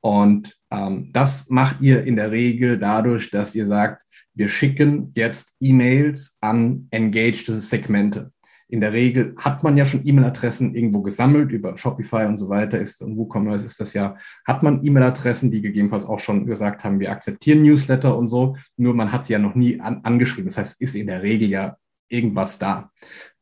Und 0.01 0.59
ähm, 0.71 1.11
das 1.13 1.49
macht 1.49 1.81
ihr 1.81 2.05
in 2.05 2.17
der 2.17 2.31
Regel 2.31 2.79
dadurch, 2.79 3.31
dass 3.31 3.55
ihr 3.55 3.65
sagt, 3.65 4.03
wir 4.35 4.51
schicken 4.51 5.11
jetzt 5.15 5.55
E-Mails 5.61 6.37
an 6.43 6.89
engaged 6.91 7.47
Segmente. 7.47 8.34
In 8.69 8.81
der 8.81 8.93
Regel 8.93 9.35
hat 9.39 9.63
man 9.63 9.77
ja 9.77 9.85
schon 9.85 10.07
E-Mail-Adressen 10.07 10.75
irgendwo 10.75 11.03
gesammelt, 11.03 11.53
über 11.53 11.77
Shopify 11.77 12.27
und 12.27 12.37
so 12.37 12.49
weiter 12.49 12.79
ist 12.79 13.03
und 13.03 13.17
WooCommerce 13.17 13.65
ist 13.65 13.79
das 13.81 13.93
ja, 13.93 14.17
hat 14.47 14.63
man 14.63 14.85
E-Mail-Adressen, 14.85 15.51
die 15.51 15.61
gegebenenfalls 15.61 16.07
auch 16.07 16.19
schon 16.19 16.47
gesagt 16.47 16.85
haben, 16.85 17.01
wir 17.01 17.11
akzeptieren 17.11 17.63
Newsletter 17.63 18.17
und 18.17 18.29
so, 18.29 18.57
nur 18.77 18.95
man 18.95 19.13
hat 19.13 19.27
sie 19.27 19.35
ja 19.35 19.39
noch 19.39 19.55
nie 19.55 19.81
an, 19.81 20.01
angeschrieben. 20.03 20.47
Das 20.47 20.59
heißt, 20.59 20.81
ist 20.81 20.95
in 20.95 21.07
der 21.07 21.23
Regel 21.23 21.49
ja 21.49 21.77
irgendwas 22.09 22.59
da. 22.59 22.91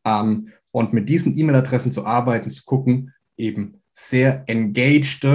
Ähm, 0.04 0.48
und 0.70 0.92
mit 0.92 1.08
diesen 1.08 1.38
E-Mail-Adressen 1.38 1.92
zu 1.92 2.04
arbeiten, 2.04 2.50
zu 2.50 2.64
gucken, 2.64 3.12
eben 3.36 3.82
sehr 3.92 4.44
engaged 4.46 5.26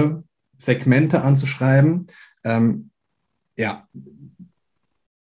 Segmente 0.56 1.22
anzuschreiben. 1.22 2.08
Ähm, 2.44 2.90
ja, 3.56 3.88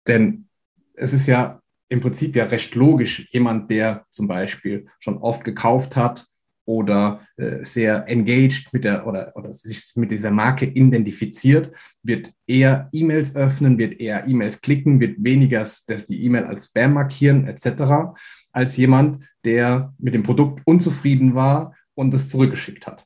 denn 0.07 0.47
es 0.93 1.13
ist 1.13 1.27
ja 1.27 1.60
im 1.91 1.99
Prinzip 1.99 2.37
ja 2.37 2.45
recht 2.45 2.73
logisch, 2.73 3.27
jemand, 3.31 3.69
der 3.69 4.05
zum 4.11 4.25
Beispiel 4.25 4.87
schon 4.99 5.17
oft 5.17 5.43
gekauft 5.43 5.97
hat 5.97 6.25
oder 6.63 7.27
äh, 7.35 7.65
sehr 7.65 8.07
engaged 8.07 8.71
mit 8.71 8.85
der 8.85 9.05
oder, 9.05 9.33
oder 9.35 9.51
sich 9.51 9.91
mit 9.95 10.09
dieser 10.09 10.31
Marke 10.31 10.65
identifiziert, 10.65 11.75
wird 12.01 12.31
eher 12.47 12.87
E-Mails 12.93 13.35
öffnen, 13.35 13.77
wird 13.77 13.99
eher 13.99 14.25
E-Mails 14.25 14.61
klicken, 14.61 15.01
wird 15.01 15.17
weniger 15.19 15.59
dass 15.59 16.07
die 16.07 16.23
E-Mail 16.23 16.45
als 16.45 16.67
Spam 16.67 16.93
markieren 16.93 17.45
etc., 17.45 18.13
als 18.53 18.77
jemand, 18.77 19.27
der 19.43 19.93
mit 19.97 20.13
dem 20.13 20.23
Produkt 20.23 20.61
unzufrieden 20.63 21.35
war 21.35 21.75
und 21.93 22.13
es 22.13 22.29
zurückgeschickt 22.29 22.87
hat. 22.87 23.05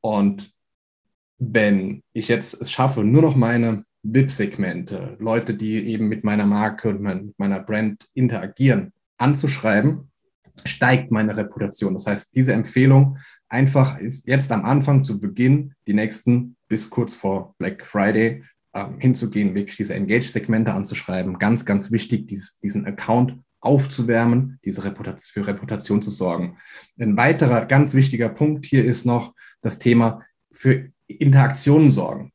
Und 0.00 0.52
wenn 1.38 2.02
ich 2.12 2.26
jetzt 2.26 2.60
es 2.60 2.72
schaffe, 2.72 3.04
nur 3.04 3.22
noch 3.22 3.36
meine 3.36 3.84
VIP-Segmente, 4.12 5.16
Leute, 5.18 5.54
die 5.54 5.86
eben 5.86 6.08
mit 6.08 6.24
meiner 6.24 6.46
Marke 6.46 6.88
und 6.88 7.00
mit 7.00 7.38
meiner 7.38 7.60
Brand 7.60 8.06
interagieren, 8.14 8.92
anzuschreiben, 9.18 10.10
steigt 10.64 11.10
meine 11.10 11.36
Reputation. 11.36 11.94
Das 11.94 12.06
heißt, 12.06 12.34
diese 12.34 12.52
Empfehlung 12.52 13.18
einfach 13.48 13.98
ist 13.98 14.26
jetzt 14.26 14.50
am 14.52 14.64
Anfang 14.64 15.04
zu 15.04 15.20
Beginn, 15.20 15.74
die 15.86 15.94
nächsten 15.94 16.56
bis 16.68 16.90
kurz 16.90 17.14
vor 17.14 17.54
Black 17.58 17.84
Friday 17.84 18.42
äh, 18.72 18.84
hinzugehen, 18.98 19.54
wirklich 19.54 19.76
diese 19.76 19.94
Engage-Segmente 19.94 20.72
anzuschreiben. 20.72 21.38
Ganz, 21.38 21.64
ganz 21.64 21.90
wichtig, 21.90 22.26
dies, 22.26 22.58
diesen 22.60 22.86
Account 22.86 23.38
aufzuwärmen, 23.60 24.58
diese 24.64 24.84
Reputation, 24.84 25.44
für 25.44 25.46
Reputation 25.48 26.02
zu 26.02 26.10
sorgen. 26.10 26.58
Ein 26.98 27.16
weiterer 27.16 27.66
ganz 27.66 27.94
wichtiger 27.94 28.28
Punkt 28.28 28.66
hier 28.66 28.84
ist 28.84 29.04
noch 29.04 29.34
das 29.60 29.78
Thema 29.78 30.22
für 30.52 30.90
Interaktionen 31.06 31.90
sorgen. 31.90 32.32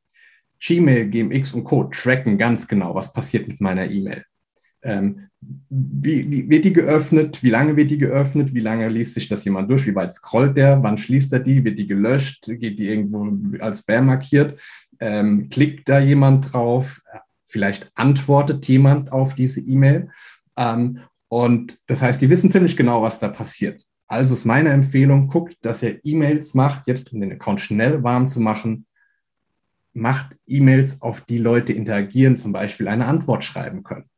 Gmail, 0.61 1.09
GMX 1.09 1.53
und 1.53 1.63
Co. 1.63 1.85
tracken 1.85 2.37
ganz 2.37 2.67
genau, 2.67 2.93
was 2.93 3.11
passiert 3.11 3.47
mit 3.47 3.59
meiner 3.61 3.89
E-Mail. 3.89 4.23
Ähm, 4.83 5.27
wie, 5.69 6.29
wie, 6.29 6.49
wird 6.49 6.65
die 6.65 6.73
geöffnet? 6.73 7.41
Wie 7.43 7.49
lange 7.49 7.75
wird 7.75 7.89
die 7.89 7.97
geöffnet? 7.97 8.53
Wie 8.53 8.59
lange 8.59 8.87
liest 8.89 9.15
sich 9.15 9.27
das 9.27 9.43
jemand 9.43 9.69
durch? 9.69 9.85
Wie 9.87 9.95
weit 9.95 10.13
scrollt 10.13 10.55
der? 10.55 10.81
Wann 10.83 10.97
schließt 10.97 11.33
er 11.33 11.39
die? 11.39 11.63
Wird 11.63 11.79
die 11.79 11.87
gelöscht? 11.87 12.45
Geht 12.45 12.77
die 12.77 12.87
irgendwo 12.87 13.27
als 13.59 13.79
Spam 13.79 14.07
markiert? 14.07 14.59
Ähm, 14.99 15.49
klickt 15.49 15.89
da 15.89 15.99
jemand 15.99 16.53
drauf? 16.53 17.01
Vielleicht 17.45 17.91
antwortet 17.95 18.67
jemand 18.67 19.11
auf 19.11 19.33
diese 19.33 19.61
E-Mail? 19.61 20.09
Ähm, 20.57 20.99
und 21.27 21.79
das 21.87 22.01
heißt, 22.01 22.21
die 22.21 22.29
wissen 22.29 22.51
ziemlich 22.51 22.77
genau, 22.77 23.01
was 23.01 23.17
da 23.19 23.29
passiert. 23.29 23.81
Also 24.07 24.33
ist 24.33 24.45
meine 24.45 24.69
Empfehlung, 24.69 25.27
guckt, 25.27 25.55
dass 25.61 25.81
ihr 25.81 25.99
E-Mails 26.03 26.53
macht, 26.53 26.87
jetzt 26.87 27.13
um 27.13 27.21
den 27.21 27.31
Account 27.31 27.61
schnell 27.61 28.03
warm 28.03 28.27
zu 28.27 28.41
machen. 28.41 28.85
Macht 29.93 30.37
E-Mails, 30.47 31.01
auf 31.01 31.21
die 31.21 31.37
Leute 31.37 31.73
interagieren, 31.73 32.37
zum 32.37 32.51
Beispiel 32.51 32.87
eine 32.87 33.05
Antwort 33.05 33.43
schreiben 33.43 33.83
können. 33.83 34.09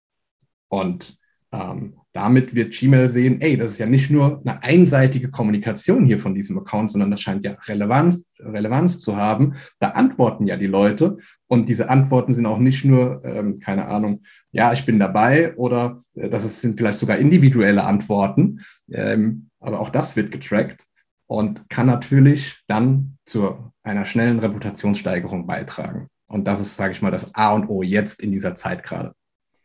Und 0.69 1.17
ähm, 1.51 1.95
damit 2.13 2.53
wird 2.53 2.73
Gmail 2.73 3.09
sehen, 3.09 3.41
ey, 3.41 3.57
das 3.57 3.73
ist 3.73 3.77
ja 3.79 3.87
nicht 3.87 4.11
nur 4.11 4.41
eine 4.45 4.61
einseitige 4.61 5.31
Kommunikation 5.31 6.05
hier 6.05 6.19
von 6.19 6.35
diesem 6.35 6.57
Account, 6.59 6.91
sondern 6.91 7.09
das 7.09 7.21
scheint 7.21 7.43
ja 7.43 7.53
Relevanz, 7.65 8.37
Relevanz 8.39 8.99
zu 8.99 9.17
haben. 9.17 9.55
Da 9.79 9.89
antworten 9.89 10.45
ja 10.45 10.57
die 10.57 10.67
Leute 10.67 11.17
und 11.47 11.69
diese 11.69 11.89
Antworten 11.89 12.31
sind 12.31 12.45
auch 12.45 12.59
nicht 12.59 12.85
nur, 12.85 13.23
ähm, 13.25 13.59
keine 13.59 13.85
Ahnung, 13.85 14.23
ja, 14.51 14.73
ich 14.73 14.85
bin 14.85 14.99
dabei 14.99 15.55
oder 15.55 16.03
äh, 16.15 16.29
das 16.29 16.61
sind 16.61 16.77
vielleicht 16.77 16.99
sogar 16.99 17.17
individuelle 17.17 17.83
Antworten. 17.83 18.61
Ähm, 18.91 19.49
also 19.59 19.77
auch 19.77 19.89
das 19.89 20.15
wird 20.15 20.31
getrackt 20.31 20.85
und 21.25 21.67
kann 21.69 21.87
natürlich 21.87 22.59
dann 22.67 23.12
zu 23.25 23.71
einer 23.83 24.05
schnellen 24.05 24.39
Reputationssteigerung 24.39 25.47
beitragen. 25.47 26.07
Und 26.27 26.45
das 26.45 26.59
ist, 26.59 26.75
sage 26.75 26.93
ich 26.93 27.01
mal, 27.01 27.11
das 27.11 27.35
A 27.35 27.53
und 27.53 27.67
O 27.67 27.83
jetzt 27.83 28.21
in 28.21 28.31
dieser 28.31 28.55
Zeit 28.55 28.83
gerade. 28.83 29.13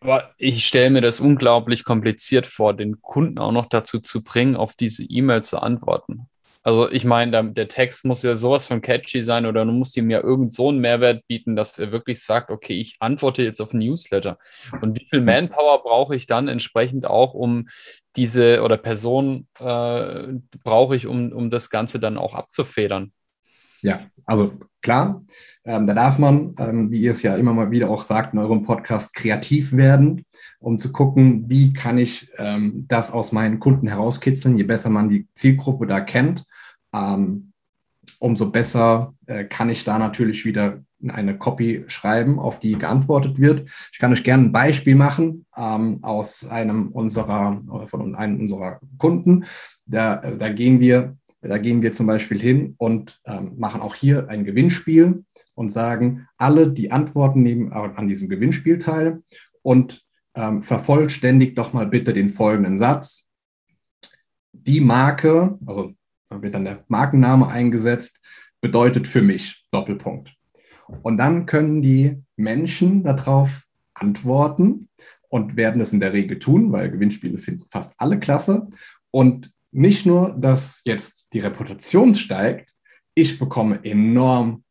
Aber 0.00 0.30
ich 0.36 0.64
stelle 0.66 0.90
mir 0.90 1.00
das 1.00 1.18
unglaublich 1.18 1.84
kompliziert 1.84 2.46
vor, 2.46 2.74
den 2.74 3.00
Kunden 3.00 3.38
auch 3.38 3.52
noch 3.52 3.66
dazu 3.68 3.98
zu 4.00 4.22
bringen, 4.22 4.54
auf 4.54 4.74
diese 4.74 5.02
E-Mail 5.04 5.42
zu 5.42 5.58
antworten. 5.58 6.28
Also 6.62 6.90
ich 6.90 7.04
meine, 7.04 7.52
der 7.52 7.68
Text 7.68 8.04
muss 8.04 8.22
ja 8.22 8.36
sowas 8.36 8.66
von 8.66 8.82
catchy 8.82 9.22
sein 9.22 9.46
oder 9.46 9.64
du 9.64 9.72
musst 9.72 9.96
ihm 9.96 10.10
ja 10.10 10.20
irgend 10.20 10.52
so 10.52 10.68
einen 10.68 10.80
Mehrwert 10.80 11.26
bieten, 11.26 11.56
dass 11.56 11.78
er 11.78 11.92
wirklich 11.92 12.22
sagt, 12.22 12.50
okay, 12.50 12.74
ich 12.74 12.96
antworte 13.00 13.42
jetzt 13.42 13.60
auf 13.60 13.72
Newsletter. 13.72 14.38
Und 14.82 14.98
wie 14.98 15.06
viel 15.08 15.20
Manpower 15.20 15.82
brauche 15.82 16.14
ich 16.14 16.26
dann 16.26 16.48
entsprechend 16.48 17.06
auch, 17.06 17.32
um 17.32 17.68
diese 18.16 18.62
oder 18.62 18.76
Person 18.76 19.46
äh, 19.58 20.34
brauche 20.62 20.94
ich, 20.94 21.06
um, 21.06 21.32
um 21.32 21.50
das 21.50 21.70
Ganze 21.70 22.00
dann 22.00 22.18
auch 22.18 22.34
abzufedern? 22.34 23.12
Ja, 23.80 24.00
also 24.24 24.52
klar, 24.82 25.24
ähm, 25.64 25.86
da 25.86 25.94
darf 25.94 26.18
man, 26.18 26.54
ähm, 26.58 26.90
wie 26.90 27.00
ihr 27.00 27.12
es 27.12 27.22
ja 27.22 27.36
immer 27.36 27.52
mal 27.52 27.70
wieder 27.70 27.90
auch 27.90 28.02
sagt 28.02 28.34
in 28.34 28.38
eurem 28.38 28.62
Podcast, 28.62 29.14
kreativ 29.14 29.72
werden, 29.72 30.24
um 30.60 30.78
zu 30.78 30.92
gucken, 30.92 31.44
wie 31.48 31.72
kann 31.72 31.98
ich 31.98 32.30
ähm, 32.38 32.86
das 32.88 33.12
aus 33.12 33.32
meinen 33.32 33.60
Kunden 33.60 33.86
herauskitzeln. 33.86 34.56
Je 34.56 34.64
besser 34.64 34.90
man 34.90 35.08
die 35.08 35.28
Zielgruppe 35.34 35.86
da 35.86 36.00
kennt, 36.00 36.44
ähm, 36.94 37.52
umso 38.18 38.50
besser 38.50 39.14
äh, 39.26 39.44
kann 39.44 39.70
ich 39.70 39.84
da 39.84 39.98
natürlich 39.98 40.44
wieder 40.44 40.82
eine 41.06 41.38
Copy 41.38 41.84
schreiben, 41.86 42.38
auf 42.38 42.58
die 42.58 42.76
geantwortet 42.76 43.38
wird. 43.38 43.68
Ich 43.92 43.98
kann 43.98 44.12
euch 44.12 44.24
gerne 44.24 44.44
ein 44.44 44.52
Beispiel 44.52 44.96
machen 44.96 45.46
ähm, 45.56 46.00
aus 46.02 46.48
einem 46.48 46.88
unserer, 46.88 47.62
von 47.86 48.14
einem 48.16 48.40
unserer 48.40 48.80
Kunden. 48.98 49.44
Da, 49.86 50.16
da, 50.16 50.48
gehen 50.50 50.80
wir, 50.80 51.16
da 51.40 51.58
gehen 51.58 51.82
wir 51.82 51.92
zum 51.92 52.06
Beispiel 52.06 52.40
hin 52.40 52.74
und 52.78 53.20
ähm, 53.24 53.54
machen 53.58 53.80
auch 53.80 53.94
hier 53.94 54.28
ein 54.28 54.44
Gewinnspiel 54.44 55.24
und 55.54 55.70
sagen, 55.70 56.26
alle, 56.36 56.70
die 56.70 56.90
Antworten 56.90 57.42
nehmen 57.42 57.72
an 57.72 58.08
diesem 58.08 58.28
Gewinnspiel 58.28 58.78
teil 58.78 59.22
und 59.62 60.04
ähm, 60.34 60.62
vervollständigt 60.62 61.58
doch 61.58 61.72
mal 61.72 61.86
bitte 61.86 62.12
den 62.12 62.30
folgenden 62.30 62.76
Satz. 62.76 63.30
Die 64.52 64.80
Marke, 64.80 65.58
also 65.66 65.92
wird 66.30 66.54
dann 66.54 66.64
der 66.64 66.84
Markenname 66.88 67.48
eingesetzt, 67.48 68.20
bedeutet 68.60 69.06
für 69.06 69.22
mich 69.22 69.66
Doppelpunkt. 69.70 70.34
Und 71.02 71.16
dann 71.18 71.46
können 71.46 71.82
die 71.82 72.22
Menschen 72.36 73.02
darauf 73.02 73.64
antworten 73.94 74.88
und 75.28 75.56
werden 75.56 75.80
es 75.80 75.92
in 75.92 76.00
der 76.00 76.12
Regel 76.12 76.38
tun, 76.38 76.72
weil 76.72 76.90
Gewinnspiele 76.90 77.38
finden 77.38 77.66
fast 77.70 77.94
alle 77.98 78.18
klasse. 78.18 78.68
Und 79.10 79.52
nicht 79.70 80.06
nur, 80.06 80.34
dass 80.38 80.80
jetzt 80.84 81.28
die 81.32 81.40
Reputation 81.40 82.14
steigt, 82.14 82.74
ich 83.14 83.38
bekomme 83.38 83.80
enorm 83.84 84.64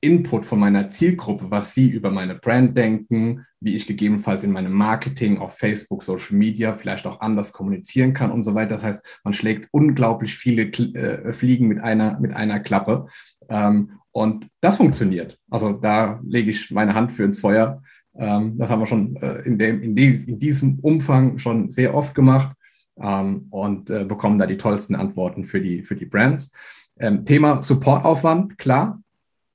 Input 0.00 0.44
von 0.44 0.58
meiner 0.58 0.88
Zielgruppe, 0.88 1.50
was 1.50 1.74
sie 1.74 1.88
über 1.88 2.10
meine 2.10 2.34
Brand 2.34 2.76
denken, 2.76 3.46
wie 3.60 3.76
ich 3.76 3.86
gegebenenfalls 3.86 4.42
in 4.42 4.50
meinem 4.50 4.72
Marketing 4.72 5.38
auf 5.38 5.56
Facebook, 5.56 6.02
Social 6.02 6.36
Media 6.36 6.74
vielleicht 6.74 7.06
auch 7.06 7.20
anders 7.20 7.52
kommunizieren 7.52 8.12
kann 8.12 8.32
und 8.32 8.42
so 8.42 8.54
weiter. 8.56 8.70
Das 8.70 8.82
heißt, 8.82 9.04
man 9.22 9.32
schlägt 9.32 9.68
unglaublich 9.70 10.34
viele 10.34 10.62
äh, 10.64 11.32
Fliegen 11.32 11.68
mit 11.68 11.80
einer, 11.80 12.18
mit 12.18 12.34
einer 12.34 12.58
Klappe. 12.58 13.06
Ähm, 13.48 13.92
und 14.10 14.48
das 14.60 14.76
funktioniert. 14.78 15.38
Also 15.48 15.72
da 15.72 16.20
lege 16.26 16.50
ich 16.50 16.72
meine 16.72 16.94
Hand 16.94 17.12
für 17.12 17.22
ins 17.22 17.40
Feuer. 17.40 17.80
Ähm, 18.16 18.58
das 18.58 18.70
haben 18.70 18.80
wir 18.80 18.86
schon 18.86 19.14
äh, 19.16 19.42
in, 19.42 19.56
dem, 19.56 19.82
in, 19.82 19.94
die, 19.94 20.24
in, 20.26 20.40
diesem 20.40 20.80
Umfang 20.80 21.38
schon 21.38 21.70
sehr 21.70 21.94
oft 21.94 22.14
gemacht 22.14 22.56
ähm, 23.00 23.46
und 23.50 23.90
äh, 23.90 24.04
bekommen 24.04 24.38
da 24.38 24.46
die 24.46 24.56
tollsten 24.56 24.94
Antworten 24.94 25.44
für 25.44 25.60
die, 25.60 25.82
für 25.82 25.96
die 25.96 26.06
Brands. 26.06 26.52
Ähm, 26.98 27.24
Thema 27.24 27.62
Supportaufwand, 27.62 28.58
klar, 28.58 29.02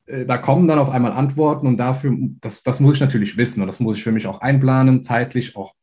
äh, 0.08 0.26
da 0.26 0.38
kommen 0.38 0.68
dann 0.68 0.80
auf 0.80 0.90
einmal 0.90 1.14
Antworten 1.14 1.68
und 1.68 1.78
dafür, 1.78 2.16
das, 2.42 2.64
das 2.64 2.80
muss 2.80 2.96
ich 2.96 3.02
natürlich 3.02 3.38
wissen 3.38 3.62
und 3.62 3.68
das 3.68 3.80
muss 3.80 3.98
ich 3.98 4.04
für 4.04 4.12
mich 4.12 4.28
auch 4.28 4.42
einplanen, 4.42 5.04
zeitlich 5.04 5.56
auch, 5.56 5.76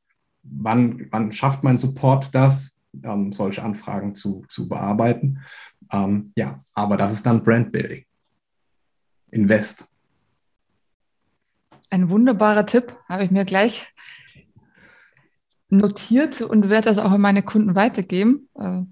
wann, 0.42 1.06
wann 1.10 1.32
schafft 1.32 1.62
mein 1.62 1.78
Support 1.78 2.34
das, 2.34 2.76
ähm, 3.02 3.32
solche 3.32 3.62
Anfragen 3.62 4.14
zu, 4.14 4.44
zu 4.48 4.68
bearbeiten. 4.68 5.40
Ähm, 5.92 6.32
ja, 6.36 6.64
aber 6.74 6.96
das 6.96 7.12
ist 7.12 7.26
dann 7.26 7.44
Brandbuilding. 7.44 8.04
Invest. 9.30 9.86
Ein 11.90 12.08
wunderbarer 12.08 12.66
Tipp, 12.66 12.96
habe 13.08 13.24
ich 13.24 13.30
mir 13.30 13.44
gleich 13.44 13.93
notiert 15.76 16.40
und 16.40 16.68
werde 16.68 16.88
das 16.88 16.98
auch 16.98 17.10
an 17.10 17.20
meine 17.20 17.42
Kunden 17.42 17.74
weitergeben. 17.74 18.48
Äh, 18.58 18.82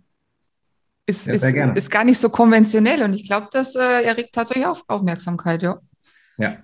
ist, 1.06 1.26
ja, 1.26 1.34
ist, 1.34 1.44
ist, 1.44 1.90
gar 1.90 2.04
nicht 2.04 2.18
so 2.18 2.30
konventionell 2.30 3.02
und 3.02 3.12
ich 3.14 3.26
glaube, 3.26 3.48
das 3.50 3.74
äh, 3.74 4.02
erregt 4.02 4.32
tatsächlich 4.32 4.66
auf 4.66 4.84
Aufmerksamkeit, 4.86 5.62
ja. 5.62 5.80
Ja, 6.38 6.58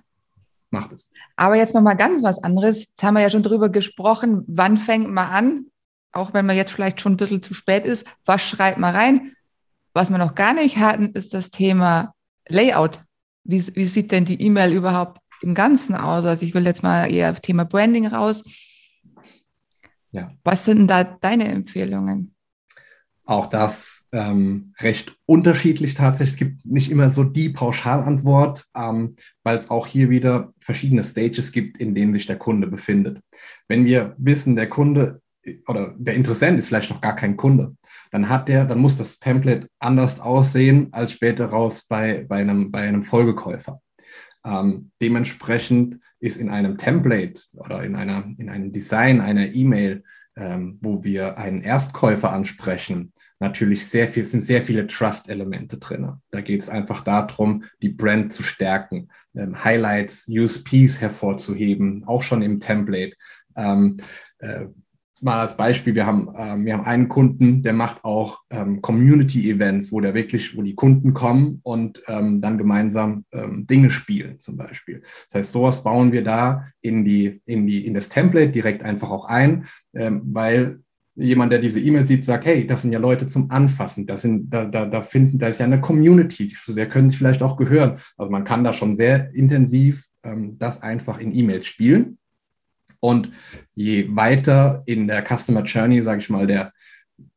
macht 0.71 0.93
es. 0.93 1.11
Aber 1.35 1.55
jetzt 1.55 1.73
nochmal 1.73 1.97
ganz 1.97 2.23
was 2.23 2.41
anderes. 2.41 2.85
Jetzt 2.85 3.03
haben 3.03 3.15
wir 3.15 3.21
ja 3.21 3.29
schon 3.29 3.43
drüber 3.43 3.69
gesprochen, 3.69 4.43
wann 4.47 4.77
fängt 4.77 5.09
man 5.09 5.29
an, 5.29 5.65
auch 6.11 6.33
wenn 6.33 6.45
man 6.45 6.55
jetzt 6.55 6.71
vielleicht 6.71 7.01
schon 7.01 7.13
ein 7.13 7.17
bisschen 7.17 7.43
zu 7.43 7.53
spät 7.53 7.85
ist, 7.85 8.07
was 8.25 8.41
schreibt 8.41 8.77
man 8.77 8.95
rein? 8.95 9.33
Was 9.93 10.09
wir 10.09 10.17
noch 10.17 10.35
gar 10.35 10.53
nicht 10.53 10.77
hatten, 10.77 11.11
ist 11.13 11.33
das 11.33 11.51
Thema 11.51 12.13
Layout. 12.47 13.01
Wie, 13.43 13.75
wie 13.75 13.85
sieht 13.85 14.11
denn 14.11 14.25
die 14.25 14.41
E-Mail 14.41 14.73
überhaupt 14.73 15.19
im 15.41 15.53
Ganzen 15.53 15.95
aus? 15.95 16.25
Also 16.25 16.45
ich 16.45 16.53
will 16.53 16.65
jetzt 16.65 16.83
mal 16.83 17.11
eher 17.11 17.31
auf 17.31 17.39
Thema 17.41 17.65
Branding 17.65 18.07
raus. 18.07 18.43
Ja. 20.11 20.31
Was 20.43 20.65
sind 20.65 20.87
da 20.87 21.03
deine 21.03 21.47
Empfehlungen? 21.49 22.33
Auch 23.25 23.45
das 23.45 24.07
ähm, 24.11 24.73
recht 24.79 25.15
unterschiedlich 25.27 25.93
tatsächlich. 25.93 26.33
Es 26.33 26.37
gibt 26.37 26.65
nicht 26.65 26.89
immer 26.89 27.11
so 27.11 27.23
die 27.23 27.49
Pauschalantwort, 27.49 28.65
ähm, 28.75 29.15
weil 29.43 29.55
es 29.55 29.69
auch 29.69 29.85
hier 29.85 30.09
wieder 30.09 30.51
verschiedene 30.59 31.03
Stages 31.03 31.51
gibt, 31.51 31.77
in 31.77 31.93
denen 31.93 32.11
sich 32.11 32.25
der 32.25 32.39
Kunde 32.39 32.65
befindet. 32.65 33.21
Wenn 33.67 33.85
wir 33.85 34.15
wissen, 34.17 34.55
der 34.55 34.67
Kunde 34.67 35.21
oder 35.67 35.93
der 35.97 36.15
Interessent 36.15 36.57
ist 36.57 36.69
vielleicht 36.69 36.89
noch 36.89 37.01
gar 37.01 37.15
kein 37.15 37.37
Kunde, 37.37 37.75
dann 38.11 38.29
hat 38.29 38.47
der, 38.47 38.65
dann 38.65 38.79
muss 38.79 38.97
das 38.97 39.19
Template 39.19 39.67
anders 39.77 40.19
aussehen 40.19 40.89
als 40.91 41.11
später 41.11 41.45
raus 41.47 41.85
bei, 41.87 42.25
bei, 42.27 42.37
einem, 42.37 42.71
bei 42.71 42.81
einem 42.81 43.03
Folgekäufer. 43.03 43.79
Ähm, 44.43 44.91
dementsprechend 45.01 45.99
ist 46.19 46.37
in 46.37 46.49
einem 46.49 46.77
Template 46.77 47.41
oder 47.53 47.83
in, 47.83 47.95
einer, 47.95 48.25
in 48.37 48.49
einem 48.49 48.71
Design 48.71 49.21
einer 49.21 49.53
E-Mail, 49.53 50.03
ähm, 50.35 50.77
wo 50.81 51.03
wir 51.03 51.37
einen 51.37 51.61
Erstkäufer 51.61 52.31
ansprechen, 52.31 53.13
natürlich 53.39 53.87
sehr 53.87 54.07
viel, 54.07 54.27
sind 54.27 54.41
sehr 54.41 54.61
viele 54.61 54.87
Trust-Elemente 54.87 55.77
drin. 55.77 56.13
Da 56.31 56.41
geht 56.41 56.61
es 56.61 56.69
einfach 56.69 57.03
darum, 57.03 57.63
die 57.81 57.89
Brand 57.89 58.33
zu 58.33 58.43
stärken, 58.43 59.09
ähm, 59.35 59.63
Highlights, 59.63 60.27
USPs 60.29 60.99
hervorzuheben, 61.01 62.03
auch 62.05 62.23
schon 62.23 62.41
im 62.41 62.59
Template. 62.59 63.15
Ähm, 63.55 63.97
äh, 64.39 64.65
mal 65.21 65.39
als 65.39 65.57
Beispiel, 65.57 65.95
wir 65.95 66.05
haben, 66.05 66.29
ähm, 66.35 66.65
wir 66.65 66.73
haben 66.73 66.85
einen 66.85 67.09
Kunden, 67.09 67.61
der 67.61 67.73
macht 67.73 68.03
auch 68.03 68.39
ähm, 68.49 68.81
Community-Events, 68.81 69.91
wo 69.91 69.99
der 69.99 70.13
wirklich, 70.13 70.57
wo 70.57 70.61
die 70.61 70.75
Kunden 70.75 71.13
kommen 71.13 71.59
und 71.63 72.01
ähm, 72.07 72.41
dann 72.41 72.57
gemeinsam 72.57 73.25
ähm, 73.31 73.67
Dinge 73.67 73.89
spielen, 73.89 74.39
zum 74.39 74.57
Beispiel. 74.57 75.01
Das 75.29 75.39
heißt, 75.39 75.51
sowas 75.51 75.83
bauen 75.83 76.11
wir 76.11 76.23
da 76.23 76.67
in 76.81 77.05
die, 77.05 77.41
in 77.45 77.67
die, 77.67 77.85
in 77.85 77.93
das 77.93 78.09
Template 78.09 78.51
direkt 78.51 78.83
einfach 78.83 79.09
auch 79.11 79.25
ein, 79.25 79.67
ähm, 79.93 80.21
weil 80.25 80.79
jemand, 81.15 81.51
der 81.51 81.59
diese 81.59 81.79
E-Mail 81.79 82.05
sieht, 82.05 82.23
sagt, 82.23 82.45
hey, 82.45 82.65
das 82.65 82.81
sind 82.81 82.93
ja 82.93 82.99
Leute 82.99 83.27
zum 83.27 83.51
Anfassen, 83.51 84.07
das 84.07 84.21
sind, 84.21 84.53
da, 84.53 84.65
da, 84.65 84.85
da 84.85 85.01
finden, 85.01 85.37
da 85.37 85.47
ist 85.47 85.59
ja 85.59 85.65
eine 85.65 85.81
Community, 85.81 86.49
zu 86.49 86.73
der 86.73 86.87
können 86.87 87.11
vielleicht 87.11 87.41
auch 87.41 87.57
gehören. 87.57 87.99
Also 88.17 88.31
man 88.31 88.45
kann 88.45 88.63
da 88.63 88.73
schon 88.73 88.95
sehr 88.95 89.33
intensiv 89.33 90.05
ähm, 90.23 90.57
das 90.59 90.81
einfach 90.81 91.19
in 91.19 91.35
E-Mails 91.35 91.67
spielen. 91.67 92.17
Und 92.99 93.31
je 93.73 94.07
weiter 94.15 94.83
in 94.85 95.07
der 95.07 95.23
Customer 95.25 95.63
Journey, 95.63 96.01
sage 96.01 96.21
ich 96.21 96.29
mal, 96.29 96.47
der 96.47 96.73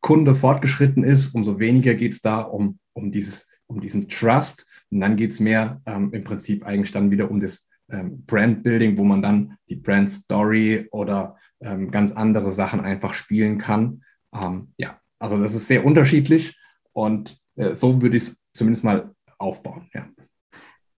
Kunde 0.00 0.34
fortgeschritten 0.34 1.04
ist, 1.04 1.34
umso 1.34 1.58
weniger 1.58 1.94
geht 1.94 2.12
es 2.12 2.20
da 2.20 2.40
um, 2.40 2.78
um, 2.92 3.10
dieses, 3.10 3.48
um 3.66 3.80
diesen 3.80 4.08
Trust. 4.08 4.66
Und 4.90 5.00
dann 5.00 5.16
geht 5.16 5.30
es 5.30 5.40
mehr 5.40 5.80
ähm, 5.86 6.12
im 6.12 6.24
Prinzip 6.24 6.64
eigentlich 6.66 6.92
dann 6.92 7.10
wieder 7.10 7.30
um 7.30 7.40
das 7.40 7.68
ähm, 7.90 8.24
Brand 8.26 8.62
Building, 8.62 8.98
wo 8.98 9.04
man 9.04 9.22
dann 9.22 9.56
die 9.68 9.76
Brand 9.76 10.10
Story 10.10 10.88
oder 10.90 11.36
ähm, 11.60 11.90
ganz 11.90 12.12
andere 12.12 12.50
Sachen 12.50 12.80
einfach 12.80 13.14
spielen 13.14 13.58
kann. 13.58 14.02
Ähm, 14.34 14.72
ja, 14.76 14.98
also 15.18 15.38
das 15.38 15.54
ist 15.54 15.68
sehr 15.68 15.84
unterschiedlich 15.84 16.58
und 16.92 17.38
äh, 17.56 17.74
so 17.74 18.02
würde 18.02 18.16
ich 18.16 18.24
es 18.24 18.36
zumindest 18.54 18.84
mal 18.84 19.14
aufbauen. 19.38 19.88
Ja. 19.94 20.08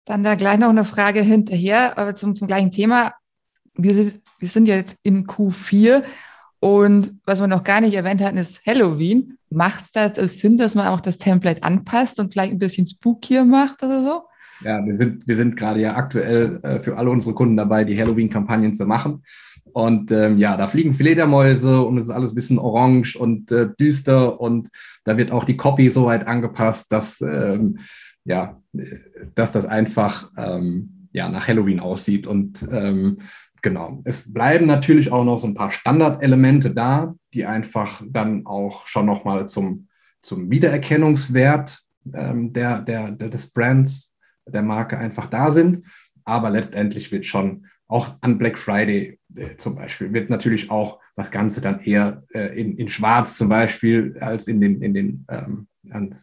Dann 0.04 0.24
da 0.24 0.34
gleich 0.34 0.58
noch 0.58 0.70
eine 0.70 0.84
Frage 0.84 1.20
hinterher, 1.20 1.98
aber 1.98 2.16
zum, 2.16 2.34
zum 2.34 2.46
gleichen 2.46 2.70
Thema. 2.70 3.14
Wir 3.74 3.94
sind, 3.94 4.20
wir 4.38 4.48
sind 4.48 4.66
jetzt 4.66 4.98
in 5.02 5.26
Q4 5.26 6.02
und 6.60 7.18
was 7.24 7.40
wir 7.40 7.46
noch 7.46 7.64
gar 7.64 7.80
nicht 7.80 7.94
erwähnt 7.94 8.20
hatten, 8.20 8.38
ist 8.38 8.64
Halloween. 8.66 9.38
Macht 9.50 9.84
es 9.84 9.90
da 9.92 10.28
Sinn, 10.28 10.56
dass 10.56 10.74
man 10.74 10.86
auch 10.86 11.00
das 11.00 11.18
Template 11.18 11.62
anpasst 11.62 12.20
und 12.20 12.32
vielleicht 12.32 12.52
ein 12.52 12.58
bisschen 12.58 12.86
spookier 12.86 13.44
macht 13.44 13.82
oder 13.82 14.02
so? 14.02 14.22
Ja, 14.64 14.84
wir 14.84 14.96
sind, 14.96 15.26
wir 15.26 15.36
sind 15.36 15.56
gerade 15.56 15.80
ja 15.80 15.96
aktuell 15.96 16.60
äh, 16.62 16.78
für 16.80 16.96
alle 16.96 17.10
unsere 17.10 17.34
Kunden 17.34 17.56
dabei, 17.56 17.84
die 17.84 17.98
Halloween-Kampagnen 17.98 18.74
zu 18.74 18.86
machen. 18.86 19.24
Und 19.72 20.12
ähm, 20.12 20.38
ja, 20.38 20.56
da 20.56 20.68
fliegen 20.68 20.94
Fledermäuse 20.94 21.80
und 21.82 21.96
es 21.96 22.04
ist 22.04 22.10
alles 22.10 22.32
ein 22.32 22.34
bisschen 22.36 22.58
orange 22.58 23.16
und 23.16 23.50
äh, 23.50 23.68
düster 23.80 24.40
und 24.40 24.68
da 25.04 25.16
wird 25.16 25.32
auch 25.32 25.44
die 25.44 25.56
Copy 25.56 25.88
so 25.88 26.06
weit 26.06 26.26
angepasst, 26.26 26.92
dass, 26.92 27.20
ähm, 27.22 27.78
ja, 28.24 28.60
dass 29.34 29.50
das 29.50 29.66
einfach 29.66 30.30
ähm, 30.36 31.08
ja, 31.12 31.28
nach 31.28 31.48
Halloween 31.48 31.80
aussieht. 31.80 32.26
Und 32.26 32.66
ähm, 32.70 33.18
genau, 33.62 34.02
es 34.04 34.32
bleiben 34.32 34.66
natürlich 34.66 35.10
auch 35.10 35.24
noch 35.24 35.38
so 35.38 35.46
ein 35.46 35.54
paar 35.54 35.70
Standardelemente 35.70 36.72
da, 36.72 37.14
die 37.32 37.46
einfach 37.46 38.02
dann 38.06 38.46
auch 38.46 38.86
schon 38.86 39.06
nochmal 39.06 39.48
zum, 39.48 39.88
zum 40.20 40.50
Wiedererkennungswert 40.50 41.80
ähm, 42.12 42.52
der, 42.52 42.80
der, 42.82 43.12
des 43.12 43.50
Brands, 43.50 44.16
der 44.46 44.62
Marke 44.62 44.98
einfach 44.98 45.26
da 45.26 45.50
sind. 45.50 45.86
Aber 46.24 46.50
letztendlich 46.50 47.10
wird 47.10 47.26
schon 47.26 47.66
auch 47.88 48.16
an 48.20 48.38
Black 48.38 48.58
Friday 48.58 49.18
äh, 49.36 49.56
zum 49.56 49.76
Beispiel 49.76 50.12
wird 50.12 50.30
natürlich 50.30 50.70
auch 50.70 51.00
das 51.14 51.30
Ganze 51.30 51.60
dann 51.60 51.80
eher 51.80 52.22
äh, 52.32 52.58
in, 52.58 52.76
in 52.76 52.88
Schwarz 52.88 53.36
zum 53.36 53.48
Beispiel 53.48 54.16
als 54.20 54.48
in 54.48 54.60
den, 54.60 54.80
in 54.82 54.94
den, 54.94 55.26
ähm, 55.28 55.66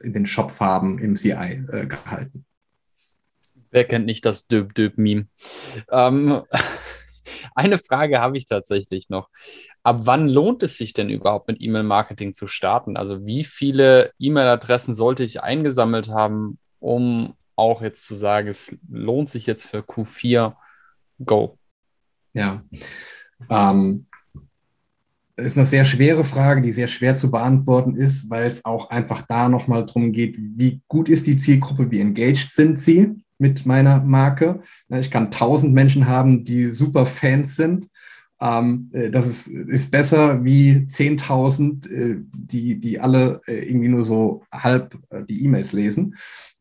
in 0.02 0.14
den 0.14 0.26
Shopfarben 0.26 1.00
im 1.00 1.16
CI 1.16 1.64
äh, 1.72 1.86
gehalten. 1.86 2.46
Wer 3.72 3.86
kennt 3.86 4.08
nicht 4.08 4.26
das 4.26 4.48
Döp-Döp-Meme? 4.48 5.28
Ähm, 5.92 6.42
eine 7.60 7.78
Frage 7.78 8.20
habe 8.22 8.38
ich 8.38 8.46
tatsächlich 8.46 9.10
noch. 9.10 9.30
Ab 9.84 10.02
wann 10.04 10.30
lohnt 10.30 10.64
es 10.64 10.78
sich 10.78 10.94
denn 10.94 11.10
überhaupt 11.10 11.48
mit 11.48 11.62
E-Mail-Marketing 11.62 12.34
zu 12.34 12.48
starten? 12.48 12.98
Also 12.98 13.26
wie 13.26 13.44
viele 13.44 14.12
E-Mail-Adressen 14.18 14.94
sollte 14.94 15.24
ich 15.24 15.44
eingesammelt 15.44 16.10
haben, 16.10 16.58
um 16.80 17.34
auch 17.56 17.82
jetzt 17.82 18.06
zu 18.06 18.16
sagen, 18.16 18.48
es 18.48 18.78
lohnt 18.90 19.30
sich 19.30 19.46
jetzt 19.46 19.70
für 19.70 19.80
Q4 19.80 20.56
Go? 21.26 21.58
Ja. 22.34 22.64
Ähm, 23.50 24.06
ist 25.36 25.58
eine 25.58 25.66
sehr 25.66 25.86
schwere 25.86 26.24
Frage, 26.24 26.62
die 26.62 26.72
sehr 26.72 26.88
schwer 26.88 27.16
zu 27.16 27.30
beantworten 27.32 27.96
ist, 27.96 28.30
weil 28.30 28.48
es 28.48 28.64
auch 28.64 28.90
einfach 28.90 29.24
da 29.28 29.50
nochmal 29.50 29.86
darum 29.86 30.12
geht, 30.12 30.38
wie 30.38 30.82
gut 30.88 31.10
ist 31.10 31.28
die 31.28 31.38
Zielgruppe, 31.38 31.92
wie 31.92 32.00
engaged 32.00 32.52
sind 32.52 32.80
sie 32.80 33.22
mit 33.40 33.66
meiner 33.66 34.02
Marke. 34.02 34.62
Ich 34.90 35.10
kann 35.10 35.32
tausend 35.32 35.74
Menschen 35.74 36.08
haben, 36.08 36.44
die 36.44 36.66
super 36.66 37.06
Fans 37.06 37.56
sind. 37.56 37.88
Ähm, 38.42 38.90
äh, 38.94 39.10
das 39.10 39.28
ist, 39.28 39.48
ist 39.48 39.92
besser 39.92 40.44
wie 40.46 40.86
10.000, 40.88 41.92
äh, 41.92 42.18
die, 42.32 42.80
die 42.80 43.00
alle 43.00 43.42
äh, 43.48 43.68
irgendwie 43.68 43.90
nur 43.90 44.04
so 44.04 44.44
halb 44.52 44.98
die 45.28 45.44
E-Mails 45.44 45.74
lesen. 45.74 46.16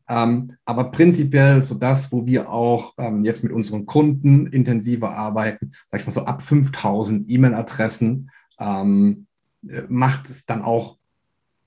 Ähm, 0.07 0.53
aber 0.65 0.85
prinzipiell 0.85 1.61
so 1.61 1.75
das, 1.75 2.11
wo 2.11 2.25
wir 2.25 2.49
auch 2.49 2.93
ähm, 2.97 3.23
jetzt 3.23 3.43
mit 3.43 3.53
unseren 3.53 3.85
Kunden 3.85 4.47
intensiver 4.47 5.15
arbeiten, 5.15 5.71
sag 5.87 6.01
ich 6.01 6.07
mal 6.07 6.13
so 6.13 6.23
ab 6.23 6.41
5000 6.41 7.29
E-Mail-Adressen, 7.29 8.31
macht 9.87 10.29
es 10.29 10.45
dann 10.45 10.63
auch 10.63 10.98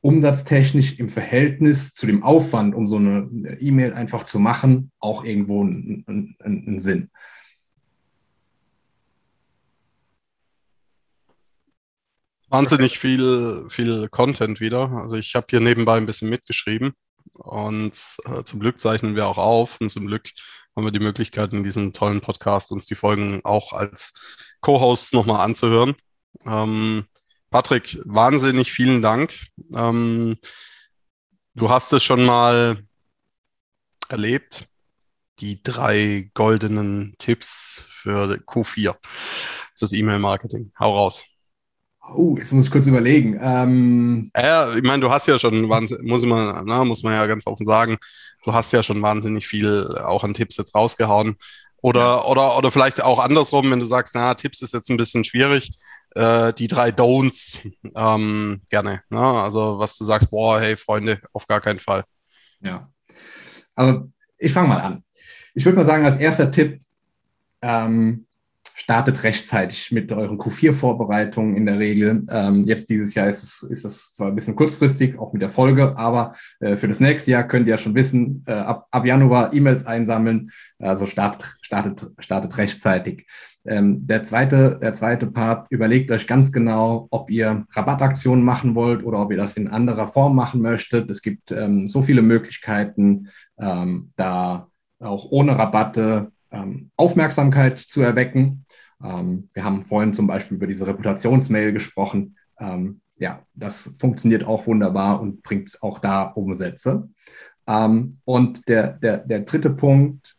umsatztechnisch 0.03 0.99
im 0.99 1.09
Verhältnis 1.09 1.95
zu 1.95 2.07
dem 2.07 2.23
Aufwand, 2.23 2.75
um 2.75 2.87
so 2.87 2.97
eine 2.97 3.57
E-Mail 3.61 3.95
einfach 3.95 4.25
zu 4.25 4.38
machen, 4.38 4.91
auch 4.99 5.25
irgendwo 5.25 5.62
einen, 5.62 6.05
einen, 6.07 6.37
einen 6.41 6.81
Sinn. 6.81 7.11
Wahnsinnig 12.49 12.99
viel, 12.99 13.65
viel 13.71 14.09
Content 14.11 14.61
wieder. 14.61 14.91
Also 14.91 15.17
ich 15.17 15.35
habe 15.35 15.47
hier 15.49 15.61
nebenbei 15.61 15.97
ein 15.97 16.05
bisschen 16.05 16.29
mitgeschrieben. 16.29 16.93
Und 17.33 18.19
äh, 18.27 18.43
zum 18.45 18.61
Glück 18.61 18.81
zeichnen 18.81 19.15
wir 19.15 19.27
auch 19.27 19.38
auf 19.38 19.81
und 19.81 19.88
zum 19.88 20.07
Glück 20.07 20.29
haben 20.77 20.85
wir 20.85 20.91
die 20.91 20.99
Möglichkeit, 20.99 21.53
in 21.53 21.65
diesem 21.65 21.93
tollen 21.93 22.21
Podcast 22.21 22.73
uns 22.73 22.87
die 22.87 22.95
Folgen 22.95 23.41
auch 23.45 23.73
als 23.73 24.12
Co-Hosts 24.61 25.12
nochmal 25.12 25.41
anzuhören. 25.41 25.95
Ähm, 26.45 27.07
Patrick, 27.53 28.01
wahnsinnig 28.05 28.73
vielen 28.73 29.03
Dank. 29.03 29.35
Ähm, 29.77 30.38
du 31.55 31.69
hast 31.69 31.93
es 31.93 32.03
schon 32.03 32.25
mal 32.25 32.83
erlebt, 34.09 34.67
die 35.38 35.62
drei 35.62 36.31
goldenen 36.35 37.15
Tipps 37.19 37.87
für 37.91 38.38
Q4, 38.47 38.97
fürs 39.77 39.93
E-Mail-Marketing. 39.93 40.73
Hau 40.81 40.97
raus. 40.97 41.25
Oh, 42.15 42.37
jetzt 42.37 42.53
muss 42.53 42.65
ich 42.65 42.71
kurz 42.71 42.87
überlegen. 42.87 43.38
Ähm, 43.41 44.31
ja, 44.37 44.75
ich 44.75 44.83
meine, 44.83 45.01
du 45.01 45.11
hast 45.11 45.29
ja 45.29 45.38
schon, 45.38 45.62
muss 45.62 46.27
man, 46.27 46.65
na, 46.67 46.85
muss 46.85 47.03
man 47.03 47.12
ja 47.12 47.27
ganz 47.27 47.47
offen 47.47 47.65
sagen, 47.65 47.99
du 48.45 48.53
hast 48.53 48.73
ja 48.73 48.83
schon 48.83 49.03
wahnsinnig 49.03 49.47
viel 49.47 49.87
auch 49.99 50.25
an 50.25 50.35
Tipps 50.35 50.57
jetzt 50.57 50.75
rausgehauen. 50.75 51.37
Oder, 51.83 52.01
ja. 52.01 52.25
oder, 52.25 52.57
oder 52.57 52.71
vielleicht 52.71 53.03
auch 53.03 53.19
andersrum, 53.19 53.71
wenn 53.71 53.81
du 53.81 53.87
sagst, 53.87 54.15
na, 54.15 54.35
Tipps 54.35 54.62
ist 54.62 54.73
jetzt 54.73 54.91
ein 54.91 54.97
bisschen 54.97 55.25
schwierig, 55.25 55.71
äh, 56.14 56.53
die 56.53 56.66
drei 56.66 56.90
Don'ts 56.90 57.59
ähm, 57.94 58.62
gerne. 58.68 59.03
Ne? 59.11 59.20
Also, 59.20 59.79
was 59.79 59.96
du 59.96 60.05
sagst, 60.05 60.31
boah, 60.31 60.61
hey, 60.61 60.77
Freunde, 60.77 61.20
auf 61.33 61.46
gar 61.46 61.61
keinen 61.61 61.79
Fall. 61.79 62.05
Ja. 62.61 62.90
Also, 63.75 64.11
ich 64.38 64.53
fange 64.53 64.68
mal 64.68 64.81
an. 64.81 65.05
Ich 65.55 65.64
würde 65.64 65.77
mal 65.77 65.87
sagen, 65.87 66.05
als 66.05 66.16
erster 66.16 66.51
Tipp, 66.51 66.81
ähm, 67.62 68.27
startet 68.75 69.22
rechtzeitig 69.22 69.92
mit 69.92 70.11
euren 70.11 70.38
Q4-Vorbereitungen 70.38 71.57
in 71.57 71.66
der 71.66 71.79
Regel. 71.79 72.25
Ähm, 72.31 72.64
jetzt 72.64 72.90
dieses 72.90 73.14
Jahr 73.14 73.29
ist 73.29 73.42
es, 73.42 73.62
ist 73.62 73.85
es 73.85 74.12
zwar 74.12 74.29
ein 74.29 74.35
bisschen 74.35 74.57
kurzfristig, 74.57 75.18
auch 75.18 75.33
mit 75.33 75.40
der 75.40 75.51
Folge, 75.51 75.96
aber 75.96 76.35
äh, 76.59 76.77
für 76.77 76.88
das 76.88 76.98
nächste 76.98 77.31
Jahr 77.31 77.46
könnt 77.46 77.66
ihr 77.68 77.72
ja 77.72 77.79
schon 77.79 77.94
wissen, 77.94 78.42
äh, 78.46 78.53
ab, 78.53 78.88
ab 78.90 79.07
Januar 79.07 79.53
E-Mails 79.53 79.87
einsammeln, 79.87 80.51
also 80.81 81.07
startet, 81.07 81.55
startet, 81.62 82.11
startet 82.18 82.57
rechtzeitig. 82.57 83.27
Ähm, 83.64 84.07
der, 84.07 84.25
zweite, 84.25 84.79
der 84.83 84.92
zweite 84.92 85.27
Part, 85.29 85.68
überlegt 85.70 86.11
euch 86.11 86.27
ganz 86.27 86.51
genau, 86.51 87.07
ob 87.11 87.31
ihr 87.31 87.64
Rabattaktionen 87.70 88.44
machen 88.44 88.75
wollt 88.75 89.05
oder 89.05 89.20
ob 89.20 89.31
ihr 89.31 89.37
das 89.37 89.57
in 89.57 89.68
anderer 89.68 90.09
Form 90.09 90.35
machen 90.35 90.61
möchtet. 90.61 91.11
Es 91.11 91.22
gibt 91.22 91.53
ähm, 91.53 91.87
so 91.87 92.03
viele 92.03 92.22
Möglichkeiten, 92.22 93.29
ähm, 93.59 94.12
da 94.16 94.68
auch 94.98 95.27
ohne 95.31 95.57
Rabatte 95.57 96.33
ähm, 96.51 96.90
Aufmerksamkeit 96.96 97.79
zu 97.79 98.03
erwecken. 98.03 98.64
Ähm, 99.03 99.48
wir 99.53 99.64
haben 99.64 99.85
vorhin 99.85 100.12
zum 100.12 100.27
Beispiel 100.27 100.57
über 100.57 100.66
diese 100.66 100.87
Reputationsmail 100.87 101.72
gesprochen. 101.72 102.37
Ähm, 102.59 103.01
ja, 103.16 103.42
das 103.55 103.94
funktioniert 103.98 104.44
auch 104.44 104.66
wunderbar 104.66 105.20
und 105.20 105.42
bringt 105.44 105.79
auch 105.83 106.01
da 106.01 106.25
Umsätze. 106.25 107.09
Und 107.64 108.68
der, 108.68 108.94
der, 108.94 109.18
der 109.18 109.40
dritte 109.42 109.70
Punkt, 109.70 110.37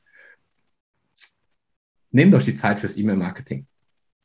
nehmt 2.14 2.34
euch 2.34 2.46
die 2.46 2.56
Zeit 2.56 2.80
fürs 2.80 2.96
E-Mail-Marketing. 2.96 3.68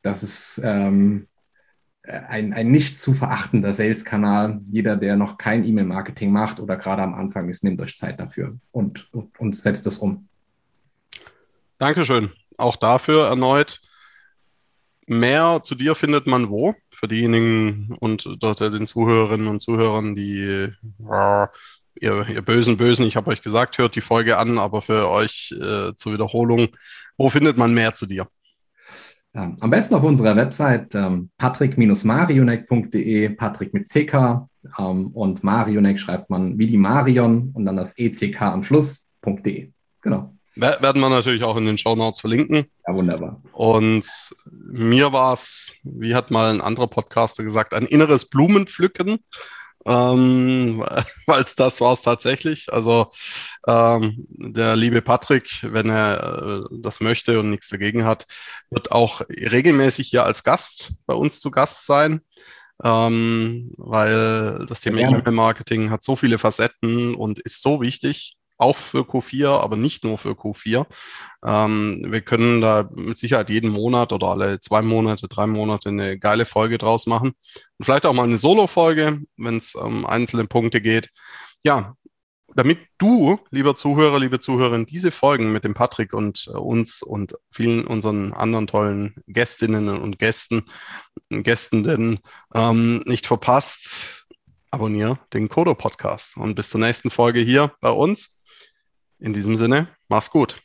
Das 0.01 0.23
ist 0.23 0.61
ähm, 0.63 1.27
ein, 2.03 2.53
ein 2.53 2.71
nicht 2.71 2.99
zu 2.99 3.13
verachtender 3.13 3.73
Sales-Kanal. 3.73 4.61
Jeder, 4.65 4.95
der 4.95 5.15
noch 5.15 5.37
kein 5.37 5.65
E-Mail-Marketing 5.65 6.31
macht 6.31 6.59
oder 6.59 6.77
gerade 6.77 7.01
am 7.01 7.13
Anfang 7.13 7.49
ist, 7.49 7.63
nehmt 7.63 7.81
euch 7.81 7.97
Zeit 7.97 8.19
dafür 8.19 8.57
und, 8.71 9.11
und, 9.11 9.37
und 9.39 9.57
setzt 9.57 9.85
es 9.87 9.97
um. 9.97 10.27
Dankeschön. 11.77 12.31
Auch 12.57 12.75
dafür 12.75 13.27
erneut. 13.27 13.81
Mehr 15.07 15.61
zu 15.63 15.75
dir 15.75 15.95
findet 15.95 16.27
man 16.27 16.49
wo? 16.49 16.75
Für 16.91 17.07
diejenigen 17.07 17.95
und 17.99 18.29
dort 18.39 18.59
den 18.59 18.85
Zuhörerinnen 18.85 19.47
und 19.47 19.59
Zuhörern, 19.59 20.15
die 20.15 20.41
äh, 20.41 21.47
ihr, 21.95 22.27
ihr 22.27 22.41
bösen 22.41 22.77
Bösen, 22.77 23.05
ich 23.05 23.15
habe 23.15 23.29
euch 23.31 23.41
gesagt, 23.41 23.77
hört 23.77 23.95
die 23.95 24.01
Folge 24.01 24.37
an, 24.37 24.57
aber 24.57 24.81
für 24.81 25.09
euch 25.09 25.53
äh, 25.59 25.93
zur 25.95 26.13
Wiederholung, 26.13 26.69
wo 27.17 27.29
findet 27.29 27.57
man 27.57 27.73
mehr 27.73 27.93
zu 27.95 28.05
dir? 28.05 28.27
Ja, 29.33 29.55
am 29.59 29.69
besten 29.69 29.93
auf 29.95 30.03
unserer 30.03 30.35
Website 30.35 30.95
ähm, 30.95 31.29
patrick-marionek.de, 31.37 33.29
Patrick 33.29 33.73
mit 33.73 33.87
CK 33.87 34.47
ähm, 34.77 35.07
und 35.07 35.43
Marionek 35.43 35.99
schreibt 35.99 36.29
man 36.31 36.57
wie 36.57 36.67
die 36.67 36.77
Marion 36.77 37.51
und 37.53 37.65
dann 37.65 37.77
das 37.77 37.97
ECK 37.97 38.41
am 38.41 38.63
Schluss.de. 38.63 39.71
Genau. 40.01 40.33
Werden 40.55 41.01
wir 41.01 41.09
natürlich 41.09 41.43
auch 41.43 41.55
in 41.57 41.65
den 41.65 41.77
Show 41.77 41.95
Notes 41.95 42.19
verlinken. 42.19 42.65
Ja, 42.85 42.93
wunderbar. 42.93 43.41
Und 43.53 44.05
mir 44.51 45.13
war 45.13 45.33
es, 45.33 45.77
wie 45.83 46.15
hat 46.15 46.31
mal 46.31 46.51
ein 46.53 46.59
anderer 46.59 46.87
Podcaster 46.87 47.43
gesagt, 47.43 47.73
ein 47.73 47.85
inneres 47.85 48.25
Blumenpflücken. 48.25 49.19
Ähm, 49.85 50.83
weil 51.25 51.45
das 51.55 51.81
war 51.81 51.93
es 51.93 52.01
tatsächlich. 52.01 52.71
Also 52.71 53.11
ähm, 53.67 54.25
der 54.29 54.75
liebe 54.75 55.01
Patrick, 55.01 55.59
wenn 55.63 55.89
er 55.89 56.63
äh, 56.71 56.75
das 56.79 56.99
möchte 56.99 57.39
und 57.39 57.49
nichts 57.49 57.69
dagegen 57.69 58.05
hat, 58.05 58.25
wird 58.69 58.91
auch 58.91 59.21
regelmäßig 59.29 60.09
hier 60.09 60.25
als 60.25 60.43
Gast 60.43 60.93
bei 61.05 61.13
uns 61.13 61.39
zu 61.39 61.51
Gast 61.51 61.85
sein. 61.85 62.21
Ähm, 62.81 63.73
weil 63.75 64.65
das 64.65 64.79
Thema 64.79 65.01
E-Mail-Marketing 65.01 65.89
hat 65.89 66.03
so 66.03 66.15
viele 66.15 66.37
Facetten 66.37 67.13
und 67.13 67.39
ist 67.39 67.61
so 67.61 67.81
wichtig 67.81 68.38
auch 68.59 68.77
für 68.77 69.01
Q4, 69.01 69.47
aber 69.47 69.77
nicht 69.77 70.03
nur 70.03 70.17
für 70.17 70.31
Q4. 70.31 70.85
Ähm, 71.45 72.05
wir 72.07 72.21
können 72.21 72.61
da 72.61 72.89
mit 72.93 73.17
Sicherheit 73.17 73.49
jeden 73.49 73.71
Monat 73.71 74.13
oder 74.13 74.27
alle 74.27 74.59
zwei 74.59 74.81
Monate, 74.81 75.27
drei 75.27 75.47
Monate 75.47 75.89
eine 75.89 76.19
geile 76.19 76.45
Folge 76.45 76.77
draus 76.77 77.07
machen. 77.07 77.29
Und 77.77 77.85
vielleicht 77.85 78.05
auch 78.05 78.13
mal 78.13 78.23
eine 78.23 78.37
Solo-Folge, 78.37 79.21
wenn 79.37 79.57
es 79.57 79.75
um 79.75 80.05
einzelne 80.05 80.45
Punkte 80.45 80.81
geht. 80.81 81.09
Ja, 81.63 81.95
damit 82.55 82.79
du, 82.97 83.39
lieber 83.51 83.75
Zuhörer, 83.75 84.19
liebe 84.19 84.39
Zuhörerin, 84.39 84.85
diese 84.85 85.11
Folgen 85.11 85.51
mit 85.51 85.63
dem 85.63 85.73
Patrick 85.73 86.13
und 86.13 86.49
äh, 86.53 86.57
uns 86.57 87.01
und 87.01 87.35
vielen 87.51 87.87
unseren 87.87 88.33
anderen 88.33 88.67
tollen 88.67 89.15
Gästinnen 89.27 89.89
und 89.89 90.19
Gästen, 90.19 90.65
Gästenden 91.29 92.19
ähm, 92.53 93.03
nicht 93.05 93.27
verpasst, 93.27 94.27
abonniere 94.71 95.19
den 95.33 95.49
Kodo 95.49 95.75
Podcast 95.75 96.37
und 96.37 96.55
bis 96.55 96.69
zur 96.69 96.81
nächsten 96.81 97.09
Folge 97.09 97.39
hier 97.39 97.73
bei 97.81 97.91
uns. 97.91 98.38
In 99.19 99.33
diesem 99.33 99.55
Sinne, 99.55 99.87
mach's 100.07 100.31
gut. 100.31 100.61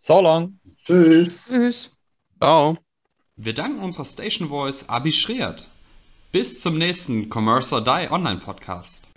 So 0.00 0.20
long. 0.20 0.58
Tschüss. 0.84 1.48
Tschüss. 1.48 1.90
Ciao. 2.38 2.78
Wir 3.36 3.54
danken 3.54 3.80
unserer 3.80 4.04
Station 4.04 4.48
Voice 4.48 4.88
Abi 4.88 5.12
Schreert. 5.12 5.66
Bis 6.32 6.60
zum 6.60 6.78
nächsten 6.78 7.30
Commerce 7.32 7.74
or 7.74 7.82
Die 7.82 8.10
Online 8.10 8.40
Podcast. 8.40 9.07